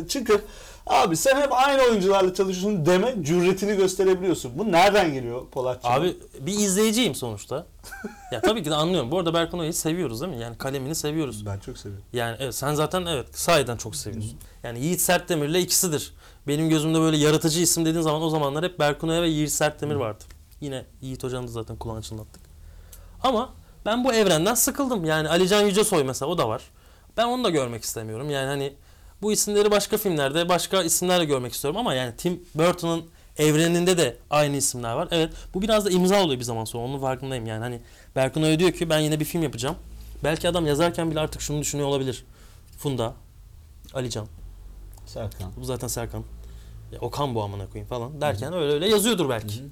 çıkıp 0.07 0.47
abi 0.87 1.17
sen 1.17 1.41
hep 1.41 1.53
aynı 1.53 1.81
oyuncularla 1.81 2.33
çalışıyorsun 2.33 2.85
deme 2.85 3.15
cüretini 3.21 3.77
gösterebiliyorsun. 3.77 4.51
Bu 4.57 4.71
nereden 4.71 5.13
geliyor 5.13 5.47
Polatçı? 5.51 5.87
Abi 5.87 6.17
bir 6.39 6.53
izleyiciyim 6.53 7.15
sonuçta. 7.15 7.65
ya 8.31 8.41
tabii 8.41 8.63
ki 8.63 8.69
de 8.69 8.75
anlıyorum. 8.75 9.11
Bu 9.11 9.19
arada 9.19 9.33
Berkun 9.33 9.59
Oya'yı 9.59 9.73
seviyoruz 9.73 10.21
değil 10.21 10.33
mi? 10.33 10.39
Yani 10.41 10.57
kalemini 10.57 10.95
seviyoruz. 10.95 11.45
ben 11.45 11.59
çok 11.59 11.77
seviyorum. 11.77 12.05
Yani 12.13 12.35
evet, 12.39 12.55
sen 12.55 12.73
zaten 12.73 13.05
evet 13.05 13.37
sahiden 13.37 13.77
çok 13.77 13.95
seviyorsun. 13.95 14.37
Yani 14.63 14.79
Yiğit 14.79 15.01
Sertdemir'le 15.01 15.55
ikisidir. 15.55 16.13
Benim 16.47 16.69
gözümde 16.69 16.99
böyle 16.99 17.17
yaratıcı 17.17 17.59
isim 17.59 17.85
dediğin 17.85 18.03
zaman 18.03 18.21
o 18.21 18.29
zamanlar 18.29 18.63
hep 18.63 18.79
Berkun 18.79 19.09
Oya 19.09 19.21
ve 19.21 19.27
Yiğit 19.27 19.51
Sertdemir 19.51 19.95
vardı. 19.95 20.23
Yine 20.61 20.85
Yiğit 21.01 21.23
Hoca'nın 21.23 21.47
da 21.47 21.51
zaten 21.51 21.75
kulağını 21.75 22.01
çınlattık. 22.01 22.41
Ama 23.23 23.53
ben 23.85 24.03
bu 24.03 24.13
evrenden 24.13 24.53
sıkıldım. 24.53 25.05
Yani 25.05 25.29
Alican 25.29 25.61
Yücesoy 25.61 26.03
mesela 26.03 26.31
o 26.31 26.37
da 26.37 26.49
var. 26.49 26.61
Ben 27.17 27.25
onu 27.25 27.43
da 27.43 27.49
görmek 27.49 27.83
istemiyorum. 27.83 28.29
Yani 28.29 28.47
hani 28.47 28.73
bu 29.21 29.31
isimleri 29.31 29.71
başka 29.71 29.97
filmlerde 29.97 30.49
başka 30.49 30.83
isimlerle 30.83 31.25
görmek 31.25 31.53
istiyorum 31.53 31.79
ama 31.79 31.93
yani 31.93 32.13
Tim 32.17 32.43
Burton'ın 32.55 33.03
evreninde 33.37 33.97
de 33.97 34.17
aynı 34.29 34.55
isimler 34.57 34.93
var. 34.93 35.07
Evet 35.11 35.33
bu 35.53 35.61
biraz 35.61 35.85
da 35.85 35.89
imza 35.89 36.23
oluyor 36.23 36.39
bir 36.39 36.45
zaman 36.45 36.65
sonra 36.65 36.83
onun 36.85 36.99
farkındayım. 36.99 37.45
Yani 37.45 37.59
hani 37.63 37.81
Berkun 38.15 38.41
Oya 38.43 38.59
diyor 38.59 38.71
ki 38.71 38.89
ben 38.89 38.99
yine 38.99 39.19
bir 39.19 39.25
film 39.25 39.43
yapacağım. 39.43 39.75
Belki 40.23 40.49
adam 40.49 40.67
yazarken 40.67 41.11
bile 41.11 41.19
artık 41.19 41.41
şunu 41.41 41.61
düşünüyor 41.61 41.87
olabilir. 41.87 42.25
Funda, 42.77 43.13
Alican, 43.93 44.27
Serkan. 45.05 45.51
bu 45.57 45.65
zaten 45.65 45.87
Serkan. 45.87 46.23
Ya 46.91 46.99
Okan 46.99 47.35
bu 47.35 47.43
amına 47.43 47.65
koyayım 47.69 47.87
falan 47.89 48.21
derken 48.21 48.53
öyle 48.53 48.73
öyle 48.73 48.89
yazıyordur 48.89 49.29
belki. 49.29 49.63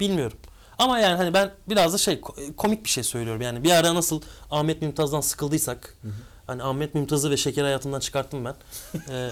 Bilmiyorum. 0.00 0.38
Ama 0.78 0.98
yani 0.98 1.16
hani 1.16 1.34
ben 1.34 1.50
biraz 1.68 1.92
da 1.92 1.98
şey 1.98 2.14
ko- 2.14 2.56
komik 2.56 2.84
bir 2.84 2.88
şey 2.90 3.04
söylüyorum. 3.04 3.42
Yani 3.42 3.64
bir 3.64 3.70
ara 3.70 3.94
nasıl 3.94 4.20
Ahmet 4.50 4.82
Mümtaz'dan 4.82 5.20
sıkıldıysak 5.20 5.96
hani 6.46 6.62
Ahmet 6.62 6.94
Mümtaz'ı 6.94 7.30
ve 7.30 7.36
Şeker 7.36 7.64
hayatımdan 7.64 8.00
çıkarttım 8.00 8.44
ben. 8.44 8.54
Ee, 9.10 9.30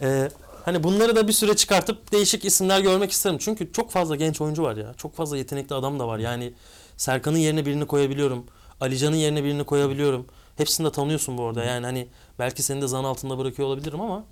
e, 0.00 0.28
hani 0.64 0.82
bunları 0.82 1.16
da 1.16 1.28
bir 1.28 1.32
süre 1.32 1.56
çıkartıp 1.56 2.12
değişik 2.12 2.44
isimler 2.44 2.80
görmek 2.80 3.10
isterim. 3.10 3.38
Çünkü 3.40 3.72
çok 3.72 3.90
fazla 3.90 4.16
genç 4.16 4.40
oyuncu 4.40 4.62
var 4.62 4.76
ya. 4.76 4.94
Çok 4.96 5.14
fazla 5.14 5.36
yetenekli 5.36 5.74
adam 5.74 5.98
da 5.98 6.08
var. 6.08 6.18
Yani 6.18 6.52
Serkan'ın 6.96 7.38
yerine 7.38 7.66
birini 7.66 7.86
koyabiliyorum. 7.86 8.46
Alican'ın 8.80 9.16
yerine 9.16 9.44
birini 9.44 9.64
koyabiliyorum. 9.64 10.26
Hepsini 10.56 10.86
de 10.86 10.92
tanıyorsun 10.92 11.38
bu 11.38 11.44
arada. 11.44 11.64
Yani 11.64 11.86
hani 11.86 12.08
belki 12.38 12.62
seni 12.62 12.82
de 12.82 12.86
zan 12.86 13.04
altında 13.04 13.38
bırakıyor 13.38 13.68
olabilirim 13.68 14.00
ama 14.00 14.24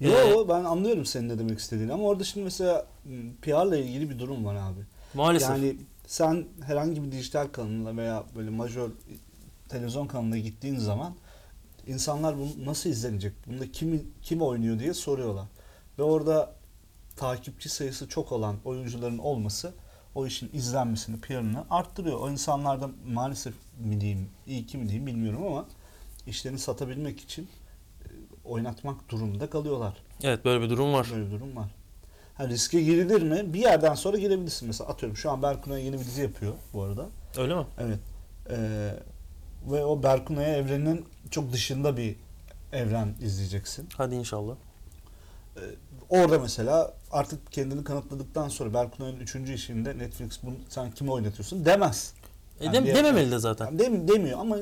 Yo 0.00 0.44
e, 0.44 0.48
ben 0.48 0.64
anlıyorum 0.64 1.06
senin 1.06 1.28
ne 1.28 1.38
demek 1.38 1.58
istediğini 1.58 1.92
ama 1.92 2.04
orada 2.04 2.24
şimdi 2.24 2.44
mesela 2.44 2.86
PR'la 3.42 3.76
ilgili 3.76 4.10
bir 4.10 4.18
durum 4.18 4.44
var 4.44 4.54
abi. 4.54 4.80
maalesef. 5.14 5.48
Yani 5.48 5.76
sen 6.06 6.44
herhangi 6.66 7.04
bir 7.04 7.12
dijital 7.12 7.46
kanalına 7.46 7.96
veya 7.96 8.24
böyle 8.36 8.50
majör 8.50 8.90
televizyon 9.72 10.06
kanalına 10.06 10.38
gittiğin 10.38 10.78
zaman 10.78 11.14
insanlar 11.86 12.36
bunu 12.38 12.50
nasıl 12.64 12.90
izlenecek? 12.90 13.32
Bunda 13.46 13.72
kim 13.72 14.12
kim 14.22 14.42
oynuyor 14.42 14.78
diye 14.78 14.94
soruyorlar. 14.94 15.46
Ve 15.98 16.02
orada 16.02 16.52
takipçi 17.16 17.68
sayısı 17.68 18.08
çok 18.08 18.32
olan 18.32 18.56
oyuncuların 18.64 19.18
olması 19.18 19.74
o 20.14 20.26
işin 20.26 20.50
izlenmesini, 20.52 21.20
PR'ını 21.20 21.64
arttırıyor. 21.70 22.20
O 22.20 22.30
insanlar 22.30 22.80
da 22.80 22.90
maalesef 23.06 23.54
mi 23.78 24.00
diyeyim, 24.00 24.28
iyi 24.46 24.66
ki 24.66 24.78
mi 24.78 24.88
diyeyim 24.88 25.06
bilmiyorum 25.06 25.46
ama 25.46 25.66
işlerini 26.26 26.58
satabilmek 26.58 27.20
için 27.20 27.42
e, 27.42 28.06
oynatmak 28.44 29.08
durumunda 29.08 29.50
kalıyorlar. 29.50 29.94
Evet 30.22 30.44
böyle 30.44 30.64
bir 30.64 30.70
durum 30.70 30.92
var. 30.92 31.08
Böyle 31.12 31.26
bir 31.26 31.30
durum 31.30 31.56
var. 31.56 31.68
Ha, 32.34 32.48
riske 32.48 32.82
girilir 32.82 33.22
mi? 33.22 33.54
Bir 33.54 33.60
yerden 33.60 33.94
sonra 33.94 34.16
girebilirsin. 34.18 34.68
Mesela 34.68 34.90
atıyorum 34.90 35.16
şu 35.16 35.30
an 35.30 35.42
Berkunay 35.42 35.84
yeni 35.84 35.94
bir 35.94 36.04
dizi 36.04 36.22
yapıyor 36.22 36.54
bu 36.74 36.82
arada. 36.82 37.08
Öyle 37.36 37.54
mi? 37.54 37.64
Evet. 37.78 37.98
Ee, 38.50 38.94
ve 39.70 39.84
o 39.84 40.02
Berkunay 40.02 40.58
evreninin 40.58 41.04
çok 41.30 41.52
dışında 41.52 41.96
bir 41.96 42.16
evren 42.72 43.14
izleyeceksin. 43.20 43.88
Hadi 43.96 44.14
inşallah. 44.14 44.54
Ee, 45.56 45.60
orada 46.08 46.38
mesela 46.38 46.94
artık 47.12 47.52
kendini 47.52 47.84
kanıtladıktan 47.84 48.48
sonra 48.48 48.74
Berkunay'ın 48.74 49.20
üçüncü 49.20 49.52
işinde 49.54 49.98
Netflix 49.98 50.38
bunu 50.42 50.54
sen 50.68 50.90
kime 50.90 51.10
oynatıyorsun 51.12 51.64
demez. 51.64 52.14
E, 52.60 52.64
Yani 52.64 52.74
dem- 52.74 52.94
dememeli 52.94 53.30
de 53.30 53.38
zaten. 53.38 53.64
Yani 53.66 53.78
dem- 53.78 54.08
demiyor 54.08 54.38
ama 54.38 54.56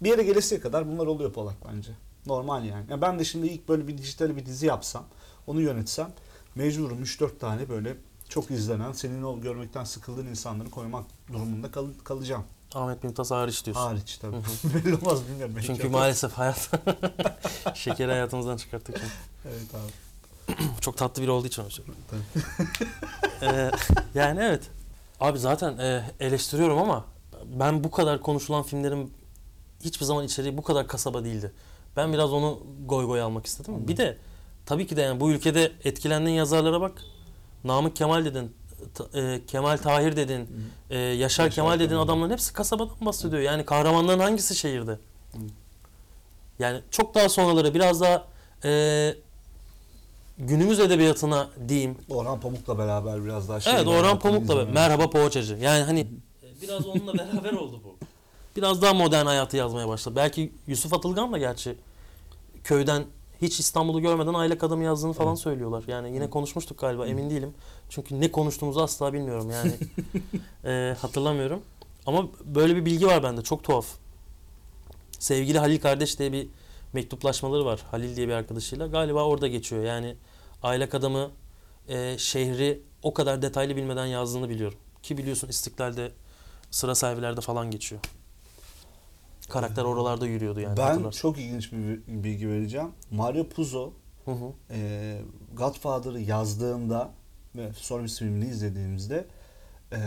bir 0.00 0.10
yere 0.10 0.22
gelesiye 0.22 0.60
kadar 0.60 0.88
bunlar 0.88 1.06
oluyor 1.06 1.32
Polak 1.32 1.56
bence. 1.72 1.90
Normal 2.26 2.64
yani. 2.64 2.90
Ya 2.90 3.00
ben 3.00 3.18
de 3.18 3.24
şimdi 3.24 3.46
ilk 3.46 3.68
böyle 3.68 3.88
bir 3.88 3.98
dijital 3.98 4.36
bir 4.36 4.46
dizi 4.46 4.66
yapsam, 4.66 5.04
onu 5.46 5.60
yönetsem 5.60 6.10
mecburum 6.54 7.02
3-4 7.02 7.38
tane 7.38 7.68
böyle 7.68 7.96
çok 8.28 8.50
izlenen, 8.50 8.92
senin 8.92 9.22
o 9.22 9.40
görmekten 9.40 9.84
sıkıldığın 9.84 10.26
insanları 10.26 10.70
koymak 10.70 11.04
durumunda 11.32 11.70
kal- 11.70 11.94
kalacağım. 12.04 12.44
Ahmet 12.74 13.04
Mümtaz 13.04 13.30
hariç 13.30 13.64
diyorsun. 13.66 13.82
Hariç 13.82 14.18
tabii. 14.18 14.36
Belli 14.84 14.94
olmaz 14.94 15.28
bilmiyorum. 15.28 15.52
belki 15.56 15.66
Çünkü 15.66 15.82
yapar. 15.82 15.98
maalesef 15.98 16.32
hayat 16.32 16.70
şekeri 17.74 18.10
hayatımızdan 18.10 18.56
çıkarttık. 18.56 18.96
şimdi. 18.98 19.10
Evet 19.48 19.74
abi. 19.74 19.90
Çok 20.80 20.96
tatlı 20.96 21.22
biri 21.22 21.30
olduğu 21.30 21.46
için 21.46 21.68
söylüyorum. 21.68 22.02
Ee, 23.42 23.70
yani 24.14 24.40
evet. 24.42 24.62
Abi 25.20 25.38
zaten 25.38 25.78
e, 25.78 26.04
eleştiriyorum 26.20 26.78
ama 26.78 27.04
ben 27.44 27.84
bu 27.84 27.90
kadar 27.90 28.20
konuşulan 28.22 28.62
filmlerin 28.62 29.12
hiçbir 29.84 30.04
zaman 30.06 30.24
içeriği 30.24 30.56
bu 30.58 30.62
kadar 30.62 30.86
kasaba 30.88 31.24
değildi. 31.24 31.52
Ben 31.96 32.12
biraz 32.12 32.32
onu 32.32 32.62
goy 32.86 33.06
goy 33.06 33.20
almak 33.20 33.46
istedim. 33.46 33.88
Bir 33.88 33.96
de 33.96 34.18
tabii 34.66 34.86
ki 34.86 34.96
de 34.96 35.00
yani 35.02 35.20
bu 35.20 35.30
ülkede 35.30 35.72
etkilendiğin 35.84 36.36
yazarlara 36.36 36.80
bak. 36.80 37.02
Namık 37.64 37.96
Kemal 37.96 38.24
dedin, 38.24 38.52
e, 39.14 39.40
Kemal 39.46 39.76
Tahir 39.76 40.16
dedin, 40.16 40.48
e, 40.90 40.98
Yaşar, 40.98 41.14
Yaşar 41.14 41.50
Kemal 41.50 41.80
dedin 41.80 41.96
adamların 41.96 42.30
hepsi 42.32 42.52
kasabadan 42.52 42.94
bahsediyor. 43.06 43.42
Yani 43.42 43.64
kahramanların 43.64 44.20
hangisi 44.20 44.56
şehirde? 44.56 44.98
Yani 46.58 46.80
çok 46.90 47.14
daha 47.14 47.28
sonraları 47.28 47.74
biraz 47.74 48.00
daha 48.00 48.24
e, 48.64 49.14
günümüz 50.38 50.80
edebiyatına 50.80 51.48
diyeyim. 51.68 51.96
Orhan 52.08 52.40
Pamuk'la 52.40 52.78
beraber 52.78 53.24
biraz 53.24 53.48
daha 53.48 53.60
şey 53.60 53.72
Evet 53.74 53.86
Orhan 53.86 54.18
Pamuk'la 54.18 54.48
be- 54.48 54.52
izlemeye. 54.62 54.74
merhaba 54.74 55.10
poğaçacı. 55.10 55.54
Yani 55.54 55.84
hani 55.84 56.06
biraz 56.62 56.86
onunla 56.86 57.14
beraber 57.18 57.52
oldu 57.52 57.80
bu. 57.84 57.96
Biraz 58.56 58.82
daha 58.82 58.94
modern 58.94 59.26
hayatı 59.26 59.56
yazmaya 59.56 59.88
başladı. 59.88 60.16
Belki 60.16 60.52
Yusuf 60.66 60.94
Atılgan 60.94 61.32
da 61.32 61.38
gerçi 61.38 61.74
köyden 62.64 63.04
hiç 63.42 63.60
İstanbul'u 63.60 64.00
görmeden 64.00 64.34
aile 64.34 64.54
adamı 64.54 64.84
yazdığını 64.84 65.12
falan 65.12 65.30
Evet. 65.30 65.38
söylüyorlar. 65.38 65.84
Yani 65.86 66.14
yine 66.14 66.30
konuşmuştuk 66.30 66.78
galiba 66.78 67.06
emin 67.06 67.30
değilim. 67.30 67.54
Çünkü 67.88 68.20
ne 68.20 68.32
konuştuğumuzu 68.32 68.80
asla 68.80 69.12
bilmiyorum 69.12 69.50
yani. 69.50 69.72
e, 70.64 70.96
hatırlamıyorum. 71.00 71.62
Ama 72.06 72.28
böyle 72.44 72.76
bir 72.76 72.84
bilgi 72.84 73.06
var 73.06 73.22
bende 73.22 73.42
çok 73.42 73.64
tuhaf. 73.64 73.86
Sevgili 75.18 75.58
Halil 75.58 75.80
kardeş 75.80 76.18
diye 76.18 76.32
bir 76.32 76.48
mektuplaşmaları 76.92 77.64
var 77.64 77.80
Halil 77.90 78.16
diye 78.16 78.28
bir 78.28 78.32
arkadaşıyla. 78.32 78.86
Galiba 78.86 79.24
orada 79.24 79.48
geçiyor. 79.48 79.84
Yani 79.84 80.16
aile 80.62 80.88
adamı 80.92 81.30
e, 81.88 82.18
şehri 82.18 82.80
o 83.02 83.14
kadar 83.14 83.42
detaylı 83.42 83.76
bilmeden 83.76 84.06
yazdığını 84.06 84.48
biliyorum. 84.48 84.78
Ki 85.02 85.18
biliyorsun 85.18 85.48
İstiklal'de 85.48 86.12
sıra 86.70 86.94
sahibilerde 86.94 87.40
falan 87.40 87.70
geçiyor. 87.70 88.00
Karakter 89.50 89.84
oralarda 89.84 90.26
yürüyordu 90.26 90.60
yani. 90.60 90.76
Ben 90.76 90.82
hatırlarsın. 90.82 91.20
çok 91.20 91.38
ilginç 91.38 91.72
bir 91.72 92.00
bilgi 92.24 92.48
vereceğim. 92.48 92.88
Mario 93.10 93.48
Puzo 93.48 93.92
Hı 94.24 94.30
hı. 94.30 94.52
e, 94.70 95.20
Godfather'ı 95.54 96.20
yazdığımda 96.20 97.10
ve 97.56 97.70
sonra 97.76 98.04
biz 98.04 98.18
filmini 98.18 98.44
izlediğimizde 98.50 99.26
e, 99.92 99.98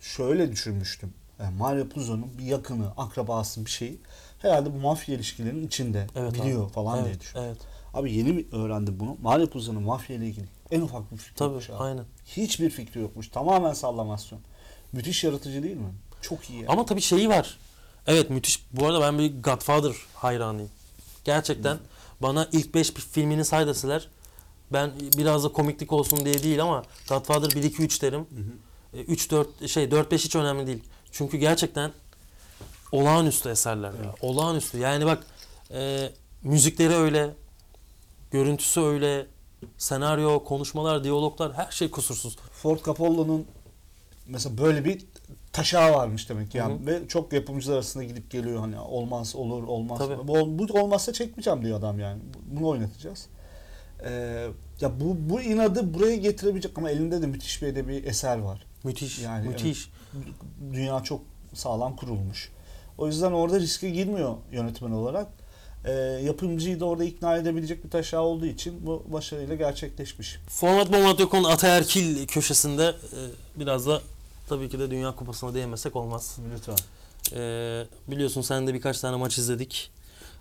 şöyle 0.00 0.52
düşünmüştüm. 0.52 1.12
E, 1.40 1.48
Mario 1.58 1.88
Puzo'nun 1.88 2.38
bir 2.38 2.44
yakını, 2.44 2.90
akrabası 2.96 3.64
bir 3.66 3.70
şey 3.70 3.98
herhalde 4.38 4.74
bu 4.74 4.78
mafya 4.78 5.14
ilişkilerinin 5.14 5.66
içinde 5.66 6.06
Evet 6.16 6.34
biliyor 6.34 6.64
abi. 6.64 6.72
falan 6.72 6.98
diye 6.98 7.08
Evet, 7.10 7.20
düşündüm. 7.20 7.42
Evet. 7.46 7.58
Abi 7.94 8.12
yeni 8.12 8.32
mi 8.32 8.44
öğrendim 8.52 9.00
bunu? 9.00 9.16
Mario 9.22 9.46
Puzo'nun 9.46 9.82
mafya 9.82 10.16
ile 10.16 10.26
ilgili 10.26 10.46
en 10.70 10.80
ufak 10.80 11.12
bir 11.12 11.16
fikri 11.16 11.34
Tabii 11.36 11.46
yokmuş 11.48 11.70
abi. 11.70 11.76
aynen. 11.76 12.04
Hiçbir 12.26 12.70
fikri 12.70 13.00
yokmuş. 13.00 13.28
Tamamen 13.28 13.72
sallamasyon. 13.72 14.40
Müthiş 14.92 15.24
yaratıcı 15.24 15.62
değil 15.62 15.76
mi? 15.76 15.92
Çok 16.22 16.50
iyi. 16.50 16.56
yani. 16.56 16.66
Ama 16.68 16.84
tabii 16.86 17.00
şeyi 17.00 17.28
var. 17.28 17.58
Evet 18.08 18.30
müthiş. 18.30 18.64
Bu 18.72 18.86
arada 18.86 19.00
ben 19.00 19.18
bir 19.18 19.42
Godfather 19.42 19.96
hayranıyım. 20.14 20.70
Gerçekten 21.24 21.78
bana 22.22 22.48
ilk 22.52 22.74
5 22.74 22.90
filmini 22.92 23.44
say 23.44 23.66
deseler 23.66 24.08
ben 24.72 24.92
biraz 25.16 25.44
da 25.44 25.48
komiklik 25.48 25.92
olsun 25.92 26.24
diye 26.24 26.42
değil 26.42 26.62
ama 26.62 26.82
Godfather 27.08 27.50
1 27.50 27.62
2 27.62 27.82
3 27.82 28.02
derim. 28.02 28.26
3 28.92 29.30
4 29.30 29.68
şey 29.68 29.90
4 29.90 30.10
5 30.10 30.24
hiç 30.24 30.36
önemli 30.36 30.66
değil. 30.66 30.82
Çünkü 31.12 31.36
gerçekten 31.36 31.92
olağanüstü 32.92 33.48
eserler 33.48 33.92
ya. 33.92 34.14
Olağanüstü. 34.20 34.78
Yani 34.78 35.06
bak 35.06 35.26
e, 35.70 36.10
müzikleri 36.42 36.94
öyle, 36.94 37.34
görüntüsü 38.30 38.80
öyle, 38.80 39.26
senaryo, 39.78 40.44
konuşmalar, 40.44 41.04
diyaloglar 41.04 41.52
her 41.52 41.70
şey 41.70 41.90
kusursuz. 41.90 42.36
Ford 42.52 42.78
Capolla'nın 42.86 43.46
mesela 44.26 44.58
böyle 44.58 44.84
bir 44.84 45.04
taşağı 45.58 45.92
varmış 45.92 46.28
demek 46.28 46.50
ki 46.50 46.58
yani 46.58 46.74
Hı 46.74 46.82
hı. 46.82 46.86
ve 46.86 47.08
çok 47.08 47.32
yapımcılar 47.32 47.74
arasında 47.74 48.04
gidip 48.04 48.30
geliyor 48.30 48.60
hani 48.60 48.80
olmaz 48.80 49.36
olur 49.36 49.62
olmaz 49.62 49.98
Tabii. 49.98 50.28
bu, 50.28 50.58
bu 50.58 50.80
olmazsa 50.80 51.12
çekmeyeceğim 51.12 51.62
diyor 51.62 51.78
adam 51.78 52.00
yani 52.00 52.20
bunu 52.46 52.68
oynatacağız. 52.68 53.26
Ee, 54.04 54.46
ya 54.80 55.00
bu 55.00 55.16
bu 55.18 55.42
inadı 55.42 55.94
buraya 55.94 56.16
getirebilecek 56.16 56.78
ama 56.78 56.90
elinde 56.90 57.22
de 57.22 57.26
müthiş 57.26 57.62
bir 57.62 57.66
edebi 57.66 57.94
eser 57.96 58.38
var. 58.38 58.66
Müthiş, 58.84 59.18
Yani 59.18 59.48
müthiş. 59.48 59.90
Dünya 60.72 61.02
çok 61.02 61.20
sağlam 61.54 61.96
kurulmuş. 61.96 62.52
O 62.98 63.06
yüzden 63.06 63.32
orada 63.32 63.60
riske 63.60 63.90
girmiyor 63.90 64.36
yönetmen 64.52 64.90
olarak. 64.90 65.26
Ee, 65.84 65.92
yapımcıyı 66.24 66.80
da 66.80 66.84
orada 66.84 67.04
ikna 67.04 67.36
edebilecek 67.36 67.84
bir 67.84 67.90
taşağı 67.90 68.22
olduğu 68.22 68.46
için 68.46 68.86
bu 68.86 69.04
başarıyla 69.12 69.54
gerçekleşmiş. 69.54 70.38
Format 70.48 71.20
Yoko'nun 71.20 71.44
ataerkil 71.44 72.26
köşesinde 72.26 72.84
e, 72.86 73.20
biraz 73.60 73.86
da 73.86 74.02
tabii 74.48 74.68
ki 74.68 74.78
de 74.78 74.90
Dünya 74.90 75.16
Kupası'na 75.16 75.54
değinmesek 75.54 75.96
olmaz. 75.96 76.38
Lütfen. 76.54 76.76
E, 77.32 77.40
biliyorsun 78.08 78.42
sen 78.42 78.66
de 78.66 78.74
birkaç 78.74 79.00
tane 79.00 79.16
maç 79.16 79.38
izledik. 79.38 79.90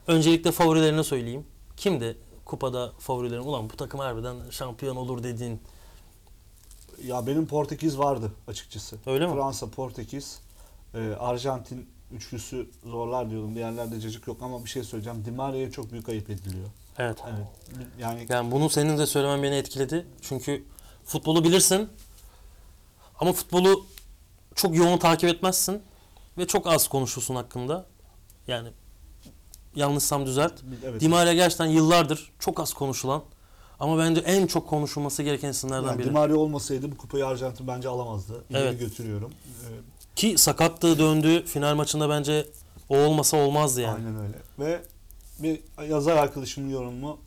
Öncelikle 0.07 0.51
favorilerini 0.51 1.03
söyleyeyim. 1.03 1.45
Kimdi 1.77 2.17
kupada 2.45 2.91
favorilerim? 2.99 3.47
Ulan 3.47 3.69
bu 3.69 3.75
takım 3.75 3.99
harbiden 3.99 4.35
şampiyon 4.51 4.95
olur 4.95 5.23
dediğin. 5.23 5.61
Ya 7.03 7.27
benim 7.27 7.47
Portekiz 7.47 7.97
vardı 7.97 8.31
açıkçası. 8.47 8.97
Öyle 9.05 9.27
mi? 9.27 9.33
Fransa, 9.33 9.69
Portekiz, 9.69 10.39
e, 10.93 10.99
Arjantin 11.19 11.89
üçlüsü 12.11 12.69
zorlar 12.85 13.29
diyordum. 13.29 13.55
Diğerlerde 13.55 13.99
cacık 13.99 14.27
yok 14.27 14.37
ama 14.41 14.65
bir 14.65 14.69
şey 14.69 14.83
söyleyeceğim. 14.83 15.25
Di 15.25 15.31
Maria'ya 15.31 15.71
çok 15.71 15.91
büyük 15.91 16.09
ayıp 16.09 16.29
ediliyor. 16.29 16.67
Evet. 16.97 17.17
Evet. 17.27 17.87
Yani 17.99 18.25
Yani 18.29 18.51
bunu 18.51 18.69
senin 18.69 18.97
de 18.97 19.05
söylemen 19.05 19.43
beni 19.43 19.55
etkiledi. 19.55 20.05
Çünkü 20.21 20.63
futbolu 21.05 21.43
bilirsin. 21.43 21.89
Ama 23.19 23.33
futbolu 23.33 23.85
çok 24.57 24.75
yoğun 24.75 24.97
takip 24.97 25.29
etmezsin. 25.29 25.81
Ve 26.37 26.47
çok 26.47 26.67
az 26.67 26.87
konuşursun 26.87 27.35
hakkında. 27.35 27.85
Yani 28.47 28.69
yanlışsam 29.75 30.25
düzelt. 30.25 30.53
evet. 30.85 31.01
Di 31.01 31.07
Maria 31.07 31.33
gerçekten 31.33 31.65
yıllardır 31.65 32.31
çok 32.39 32.59
az 32.59 32.73
konuşulan 32.73 33.23
Ama 33.79 33.97
bence 33.97 34.21
en 34.21 34.47
çok 34.47 34.67
konuşulması 34.69 35.23
gereken 35.23 35.49
isimlerden 35.49 35.87
Yani 35.87 35.99
biri. 35.99 36.07
Di 36.07 36.11
Maria 36.11 36.35
olmasaydı 36.35 36.91
bu 36.91 36.97
kupayı 36.97 37.27
Arjantin 37.27 37.67
bence 37.67 37.89
alamazdı. 37.89 38.43
İleri 38.49 38.63
Evet. 38.63 38.79
götürüyorum. 38.79 39.31
Ee, 39.31 39.67
Ki 40.15 40.37
sakatlığı 40.37 40.99
döndü. 40.99 41.45
Final 41.45 41.75
maçında 41.75 42.09
bence 42.09 42.47
o 42.89 42.97
olmasa 42.97 43.37
olmazdı 43.37 43.81
yani. 43.81 43.95
Aynen 44.07 44.19
öyle. 44.19 44.37
Ve 44.59 44.81
bir 45.39 45.59
yazar 45.89 46.17
arkadaşımın 46.17 46.69
yorumu 46.69 47.17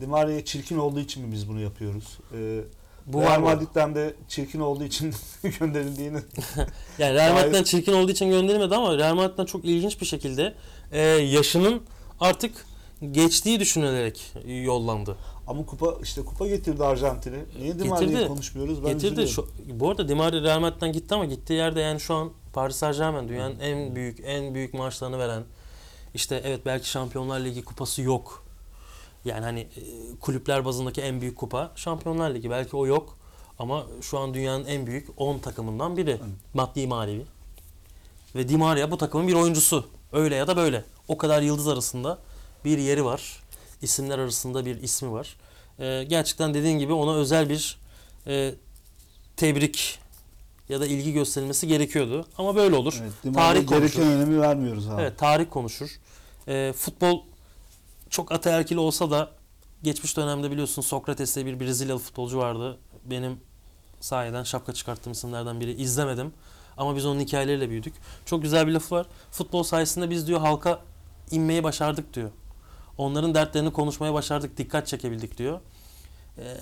Di 0.00 0.06
Maria 0.06 0.44
çirkin 0.44 0.78
olduğu 0.78 1.00
için 1.00 1.26
mi 1.26 1.32
biz 1.32 1.48
bunu 1.48 1.60
yapıyoruz? 1.60 2.18
Ee, 2.34 2.60
Bu 3.06 3.20
Real 3.20 3.30
var? 3.30 3.38
Madrid'den 3.38 3.94
de 3.94 4.14
çirkin 4.28 4.60
olduğu 4.60 4.84
için 4.84 5.14
gönderildiğini 5.60 6.18
Yani 6.98 7.14
Real 7.14 7.32
Madrid'den 7.34 7.62
çirkin 7.62 7.92
olduğu 7.92 8.12
için 8.12 8.30
gönderilmedi 8.30 8.74
ama 8.74 8.98
Real 8.98 9.14
Madrid'den 9.14 9.44
çok 9.44 9.64
ilginç 9.64 10.00
bir 10.00 10.06
şekilde 10.06 10.54
e, 10.92 11.00
yaşının 11.08 11.82
artık 12.20 12.66
geçtiği 13.10 13.60
düşünülerek 13.60 14.32
yollandı. 14.46 15.16
ama 15.46 15.66
kupa 15.66 15.94
işte 16.02 16.24
kupa 16.24 16.46
getirdi 16.46 16.84
Arjantin'i. 16.84 17.38
Niye 17.60 17.78
Di 17.78 17.84
Maria'yı 17.84 18.28
konuşmuyoruz? 18.28 18.84
Ben 18.84 18.92
Getirdi. 18.92 19.06
üzülüyorum. 19.06 19.32
Şu, 19.68 19.80
bu 19.80 19.90
arada 19.90 20.08
Di 20.08 20.14
Maria 20.14 20.42
Real 20.42 20.60
Madrid'den 20.60 20.92
gitti 20.92 21.14
ama 21.14 21.24
gittiği 21.24 21.54
yerde 21.54 21.80
yani 21.80 22.00
şu 22.00 22.14
an 22.14 22.32
Paris 22.52 22.76
Saint 22.76 22.96
Germain 22.98 23.28
dünyanın 23.28 23.60
en 23.60 23.94
büyük 23.96 24.20
en 24.24 24.54
büyük 24.54 24.74
maaşlarını 24.74 25.18
veren 25.18 25.42
işte 26.14 26.42
evet 26.44 26.60
belki 26.66 26.88
Şampiyonlar 26.88 27.40
Ligi 27.40 27.64
kupası 27.64 28.02
yok. 28.02 28.45
Yani 29.26 29.44
hani 29.44 29.60
e, 29.60 29.66
kulüpler 30.20 30.64
bazındaki 30.64 31.00
en 31.00 31.20
büyük 31.20 31.36
kupa 31.36 31.72
Şampiyonlar 31.76 32.34
Ligi 32.34 32.50
belki 32.50 32.76
o 32.76 32.86
yok 32.86 33.18
ama 33.58 33.86
şu 34.00 34.18
an 34.18 34.34
dünyanın 34.34 34.64
en 34.64 34.86
büyük 34.86 35.08
10 35.16 35.38
takımından 35.38 35.96
biri. 35.96 36.20
Maddi 36.54 36.86
manevi. 36.86 37.24
Ve 38.34 38.48
Di 38.48 38.56
Maria 38.56 38.90
bu 38.90 38.98
takımın 38.98 39.28
bir 39.28 39.34
oyuncusu. 39.34 39.86
Öyle 40.12 40.34
ya 40.34 40.46
da 40.46 40.56
böyle. 40.56 40.84
O 41.08 41.18
kadar 41.18 41.42
yıldız 41.42 41.68
arasında 41.68 42.18
bir 42.64 42.78
yeri 42.78 43.04
var. 43.04 43.40
İsimler 43.82 44.18
arasında 44.18 44.66
bir 44.66 44.82
ismi 44.82 45.12
var. 45.12 45.36
Ee, 45.78 46.04
gerçekten 46.08 46.54
dediğin 46.54 46.78
gibi 46.78 46.92
ona 46.92 47.14
özel 47.14 47.48
bir 47.48 47.78
e, 48.26 48.54
tebrik 49.36 49.98
ya 50.68 50.80
da 50.80 50.86
ilgi 50.86 51.12
gösterilmesi 51.12 51.68
gerekiyordu. 51.68 52.26
Ama 52.38 52.56
böyle 52.56 52.76
olur. 52.76 53.02
Evet, 53.02 53.34
tarih 53.34 53.66
konuşur. 53.66 53.82
gereken 53.82 54.12
önemi 54.12 54.40
vermiyoruz 54.40 54.88
abi. 54.88 55.02
Evet, 55.02 55.18
tarih 55.18 55.46
konuşur. 55.50 56.00
Ee, 56.48 56.72
futbol 56.76 57.20
çok 58.10 58.32
ataerkil 58.32 58.76
olsa 58.76 59.10
da 59.10 59.30
geçmiş 59.82 60.16
dönemde 60.16 60.50
biliyorsun 60.50 60.82
Sokrates 60.82 61.36
diye 61.36 61.46
bir 61.46 61.60
Brezilyalı 61.60 62.00
futbolcu 62.00 62.38
vardı. 62.38 62.78
Benim 63.04 63.40
sayeden 64.00 64.42
şapka 64.42 64.72
çıkarttığım 64.72 65.12
isimlerden 65.12 65.60
biri. 65.60 65.72
İzlemedim. 65.72 66.32
Ama 66.76 66.96
biz 66.96 67.06
onun 67.06 67.20
hikayeleriyle 67.20 67.70
büyüdük. 67.70 67.94
Çok 68.26 68.42
güzel 68.42 68.66
bir 68.66 68.72
lafı 68.72 68.94
var. 68.94 69.06
Futbol 69.30 69.62
sayesinde 69.62 70.10
biz 70.10 70.26
diyor 70.26 70.40
halka 70.40 70.80
inmeyi 71.30 71.64
başardık 71.64 72.14
diyor. 72.14 72.30
Onların 72.98 73.34
dertlerini 73.34 73.72
konuşmaya 73.72 74.14
başardık, 74.14 74.56
dikkat 74.56 74.86
çekebildik 74.86 75.38
diyor. 75.38 75.60
Ee, 76.38 76.56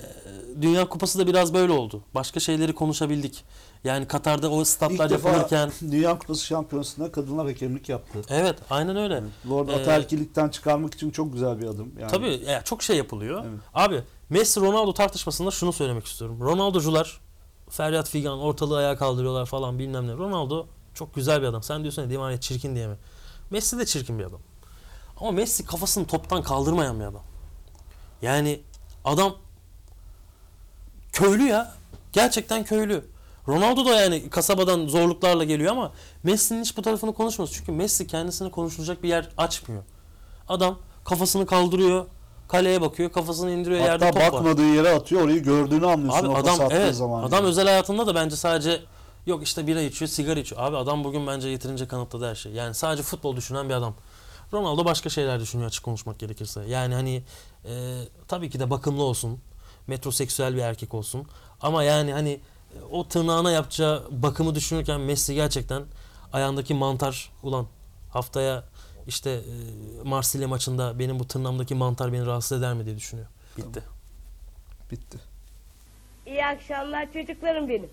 Dünya 0.61 0.89
Kupası 0.89 1.19
da 1.19 1.27
biraz 1.27 1.53
böyle 1.53 1.71
oldu. 1.71 2.03
Başka 2.15 2.39
şeyleri 2.39 2.73
konuşabildik. 2.75 3.43
Yani 3.83 4.07
Katar'da 4.07 4.51
o 4.51 4.63
statlar 4.65 5.05
İlk 5.05 5.11
yapılırken 5.11 5.71
Dünya 5.81 6.19
Kupası 6.19 6.45
Şampiyonası'nda 6.45 7.11
kadınlar 7.11 7.47
hakemlik 7.47 7.89
yaptı. 7.89 8.21
Evet, 8.29 8.57
aynen 8.69 8.97
öyle. 8.97 9.23
Lord 9.49 9.67
Ee, 9.69 9.75
ataerkilikten 9.75 10.49
çıkarmak 10.49 10.93
için 10.93 11.11
çok 11.11 11.33
güzel 11.33 11.61
bir 11.61 11.65
adım. 11.67 11.91
Yani 11.99 12.11
Tabii 12.11 12.43
ya 12.47 12.61
çok 12.63 12.83
şey 12.83 12.97
yapılıyor. 12.97 13.43
Evet. 13.49 13.59
Abi 13.73 14.03
Messi 14.29 14.61
Ronaldo 14.61 14.93
tartışmasında 14.93 15.51
şunu 15.51 15.73
söylemek 15.73 16.05
istiyorum. 16.05 16.37
Ronaldocular 16.41 17.19
feryat 17.69 18.09
figan 18.09 18.39
ortalığı 18.39 18.77
ayağa 18.77 18.97
kaldırıyorlar 18.97 19.45
falan 19.45 19.79
bilmem 19.79 20.07
ne. 20.07 20.13
Ronaldo 20.13 20.67
çok 20.93 21.15
güzel 21.15 21.41
bir 21.41 21.47
adam. 21.47 21.63
Sen 21.63 21.81
diyorsun 21.81 22.01
ya 22.01 22.09
Di 22.09 22.17
Maria 22.17 22.39
çirkin 22.39 22.75
diye 22.75 22.87
mi? 22.87 22.95
Messi 23.51 23.79
de 23.79 23.85
çirkin 23.85 24.19
bir 24.19 24.23
adam. 24.23 24.39
Ama 25.19 25.31
Messi 25.31 25.65
kafasını 25.65 26.07
toptan 26.07 26.43
kaldırmayan 26.43 26.99
bir 26.99 27.05
adam. 27.05 27.23
Yani 28.21 28.61
adam 29.05 29.35
köylü 31.15 31.43
ya. 31.43 31.71
Gerçekten 32.13 32.63
köylü. 32.63 33.05
Ronaldo 33.47 33.85
da 33.85 34.01
yani 34.01 34.29
kasabadan 34.29 34.87
zorluklarla 34.87 35.43
geliyor 35.43 35.71
ama 35.71 35.91
Messi'nin 36.23 36.61
hiç 36.61 36.77
bu 36.77 36.81
tarafını 36.81 37.13
konuşmuyoruz. 37.13 37.55
Çünkü 37.55 37.71
Messi 37.71 38.07
kendisine 38.07 38.51
konuşulacak 38.51 39.03
bir 39.03 39.09
yer 39.09 39.29
açmıyor. 39.37 39.83
Adam 40.49 40.79
kafasını 41.05 41.45
kaldırıyor, 41.45 42.05
kaleye 42.47 42.81
bakıyor, 42.81 43.11
kafasını 43.11 43.51
indiriyor 43.51 43.81
yerde 43.81 44.05
Hatta 44.05 44.19
top 44.19 44.33
var. 44.33 44.33
bakmadığı 44.33 44.73
yere 44.73 44.89
atıyor 44.95 45.21
orayı 45.21 45.43
gördüğünü 45.43 45.87
anlıyorsun 45.87 46.25
Abi 46.29 46.35
adam 46.35 46.59
evet 46.71 46.95
zaman. 46.95 47.23
adam 47.23 47.45
özel 47.45 47.65
hayatında 47.65 48.07
da 48.07 48.15
bence 48.15 48.35
sadece 48.35 48.81
yok 49.25 49.43
işte 49.43 49.67
bira 49.67 49.81
içiyor, 49.81 50.09
sigara 50.09 50.39
içiyor. 50.39 50.61
Abi 50.61 50.77
adam 50.77 51.03
bugün 51.03 51.27
bence 51.27 51.47
yeterince 51.49 51.87
kanıtladı 51.87 52.29
her 52.29 52.35
şey. 52.35 52.51
Yani 52.51 52.73
sadece 52.73 53.03
futbol 53.03 53.35
düşünen 53.35 53.69
bir 53.69 53.73
adam. 53.73 53.95
Ronaldo 54.53 54.85
başka 54.85 55.09
şeyler 55.09 55.39
düşünüyor 55.39 55.67
açık 55.67 55.83
konuşmak 55.83 56.19
gerekirse. 56.19 56.61
Yani 56.67 56.93
hani 56.93 57.23
e, 57.65 58.01
tabii 58.27 58.49
ki 58.49 58.59
de 58.59 58.69
bakımlı 58.69 59.03
olsun. 59.03 59.39
Metroseksüel 59.87 60.55
bir 60.55 60.61
erkek 60.61 60.93
olsun. 60.93 61.27
Ama 61.61 61.83
yani 61.83 62.13
hani 62.13 62.39
o 62.91 63.07
tırnağına 63.07 63.51
yapacağı 63.51 64.07
bakımı 64.11 64.55
düşünürken 64.55 65.01
Messi 65.01 65.35
gerçekten 65.35 65.83
ayağındaki 66.33 66.73
mantar 66.73 67.31
ulan 67.43 67.67
haftaya 68.09 68.63
işte 69.07 69.29
e, 69.31 69.43
Marsilya 70.03 70.47
maçında 70.47 70.99
benim 70.99 71.19
bu 71.19 71.27
tırnağımdaki 71.27 71.75
mantar 71.75 72.13
beni 72.13 72.25
rahatsız 72.25 72.59
eder 72.59 72.73
mi 72.73 72.85
diye 72.85 72.95
düşünüyor. 72.95 73.27
Bitti. 73.57 73.83
Bitti. 74.91 75.17
İyi 76.25 76.45
akşamlar 76.45 77.13
çocuklarım 77.13 77.69
benim. 77.69 77.89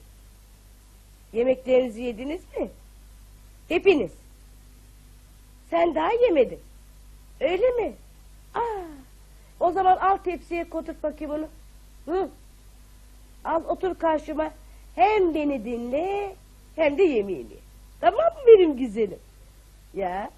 Yemeklerinizi 1.33 2.03
yediniz 2.03 2.41
mi? 2.59 2.71
Hepiniz. 3.69 4.11
Sen 5.71 5.95
daha 5.95 6.13
yemedin. 6.13 6.61
Öyle 7.41 7.71
mi? 7.71 7.93
Aa, 8.55 8.61
o 9.61 9.73
zaman 9.73 9.97
al 9.97 10.17
tepsiye 10.17 10.69
koturt 10.69 11.03
bakayım 11.03 11.33
onu. 11.35 11.49
Hı? 12.07 12.29
Al 13.45 13.65
otur 13.69 13.95
karşıma. 13.95 14.51
Hem 14.95 15.35
beni 15.35 15.65
dinle 15.65 16.37
hem 16.77 16.99
de 16.99 17.03
yemeğini. 17.03 17.53
ye. 17.53 17.59
Tamam 18.01 18.25
mı 18.27 18.41
benim 18.47 18.77
güzelim? 18.77 19.19
Ya 19.95 20.31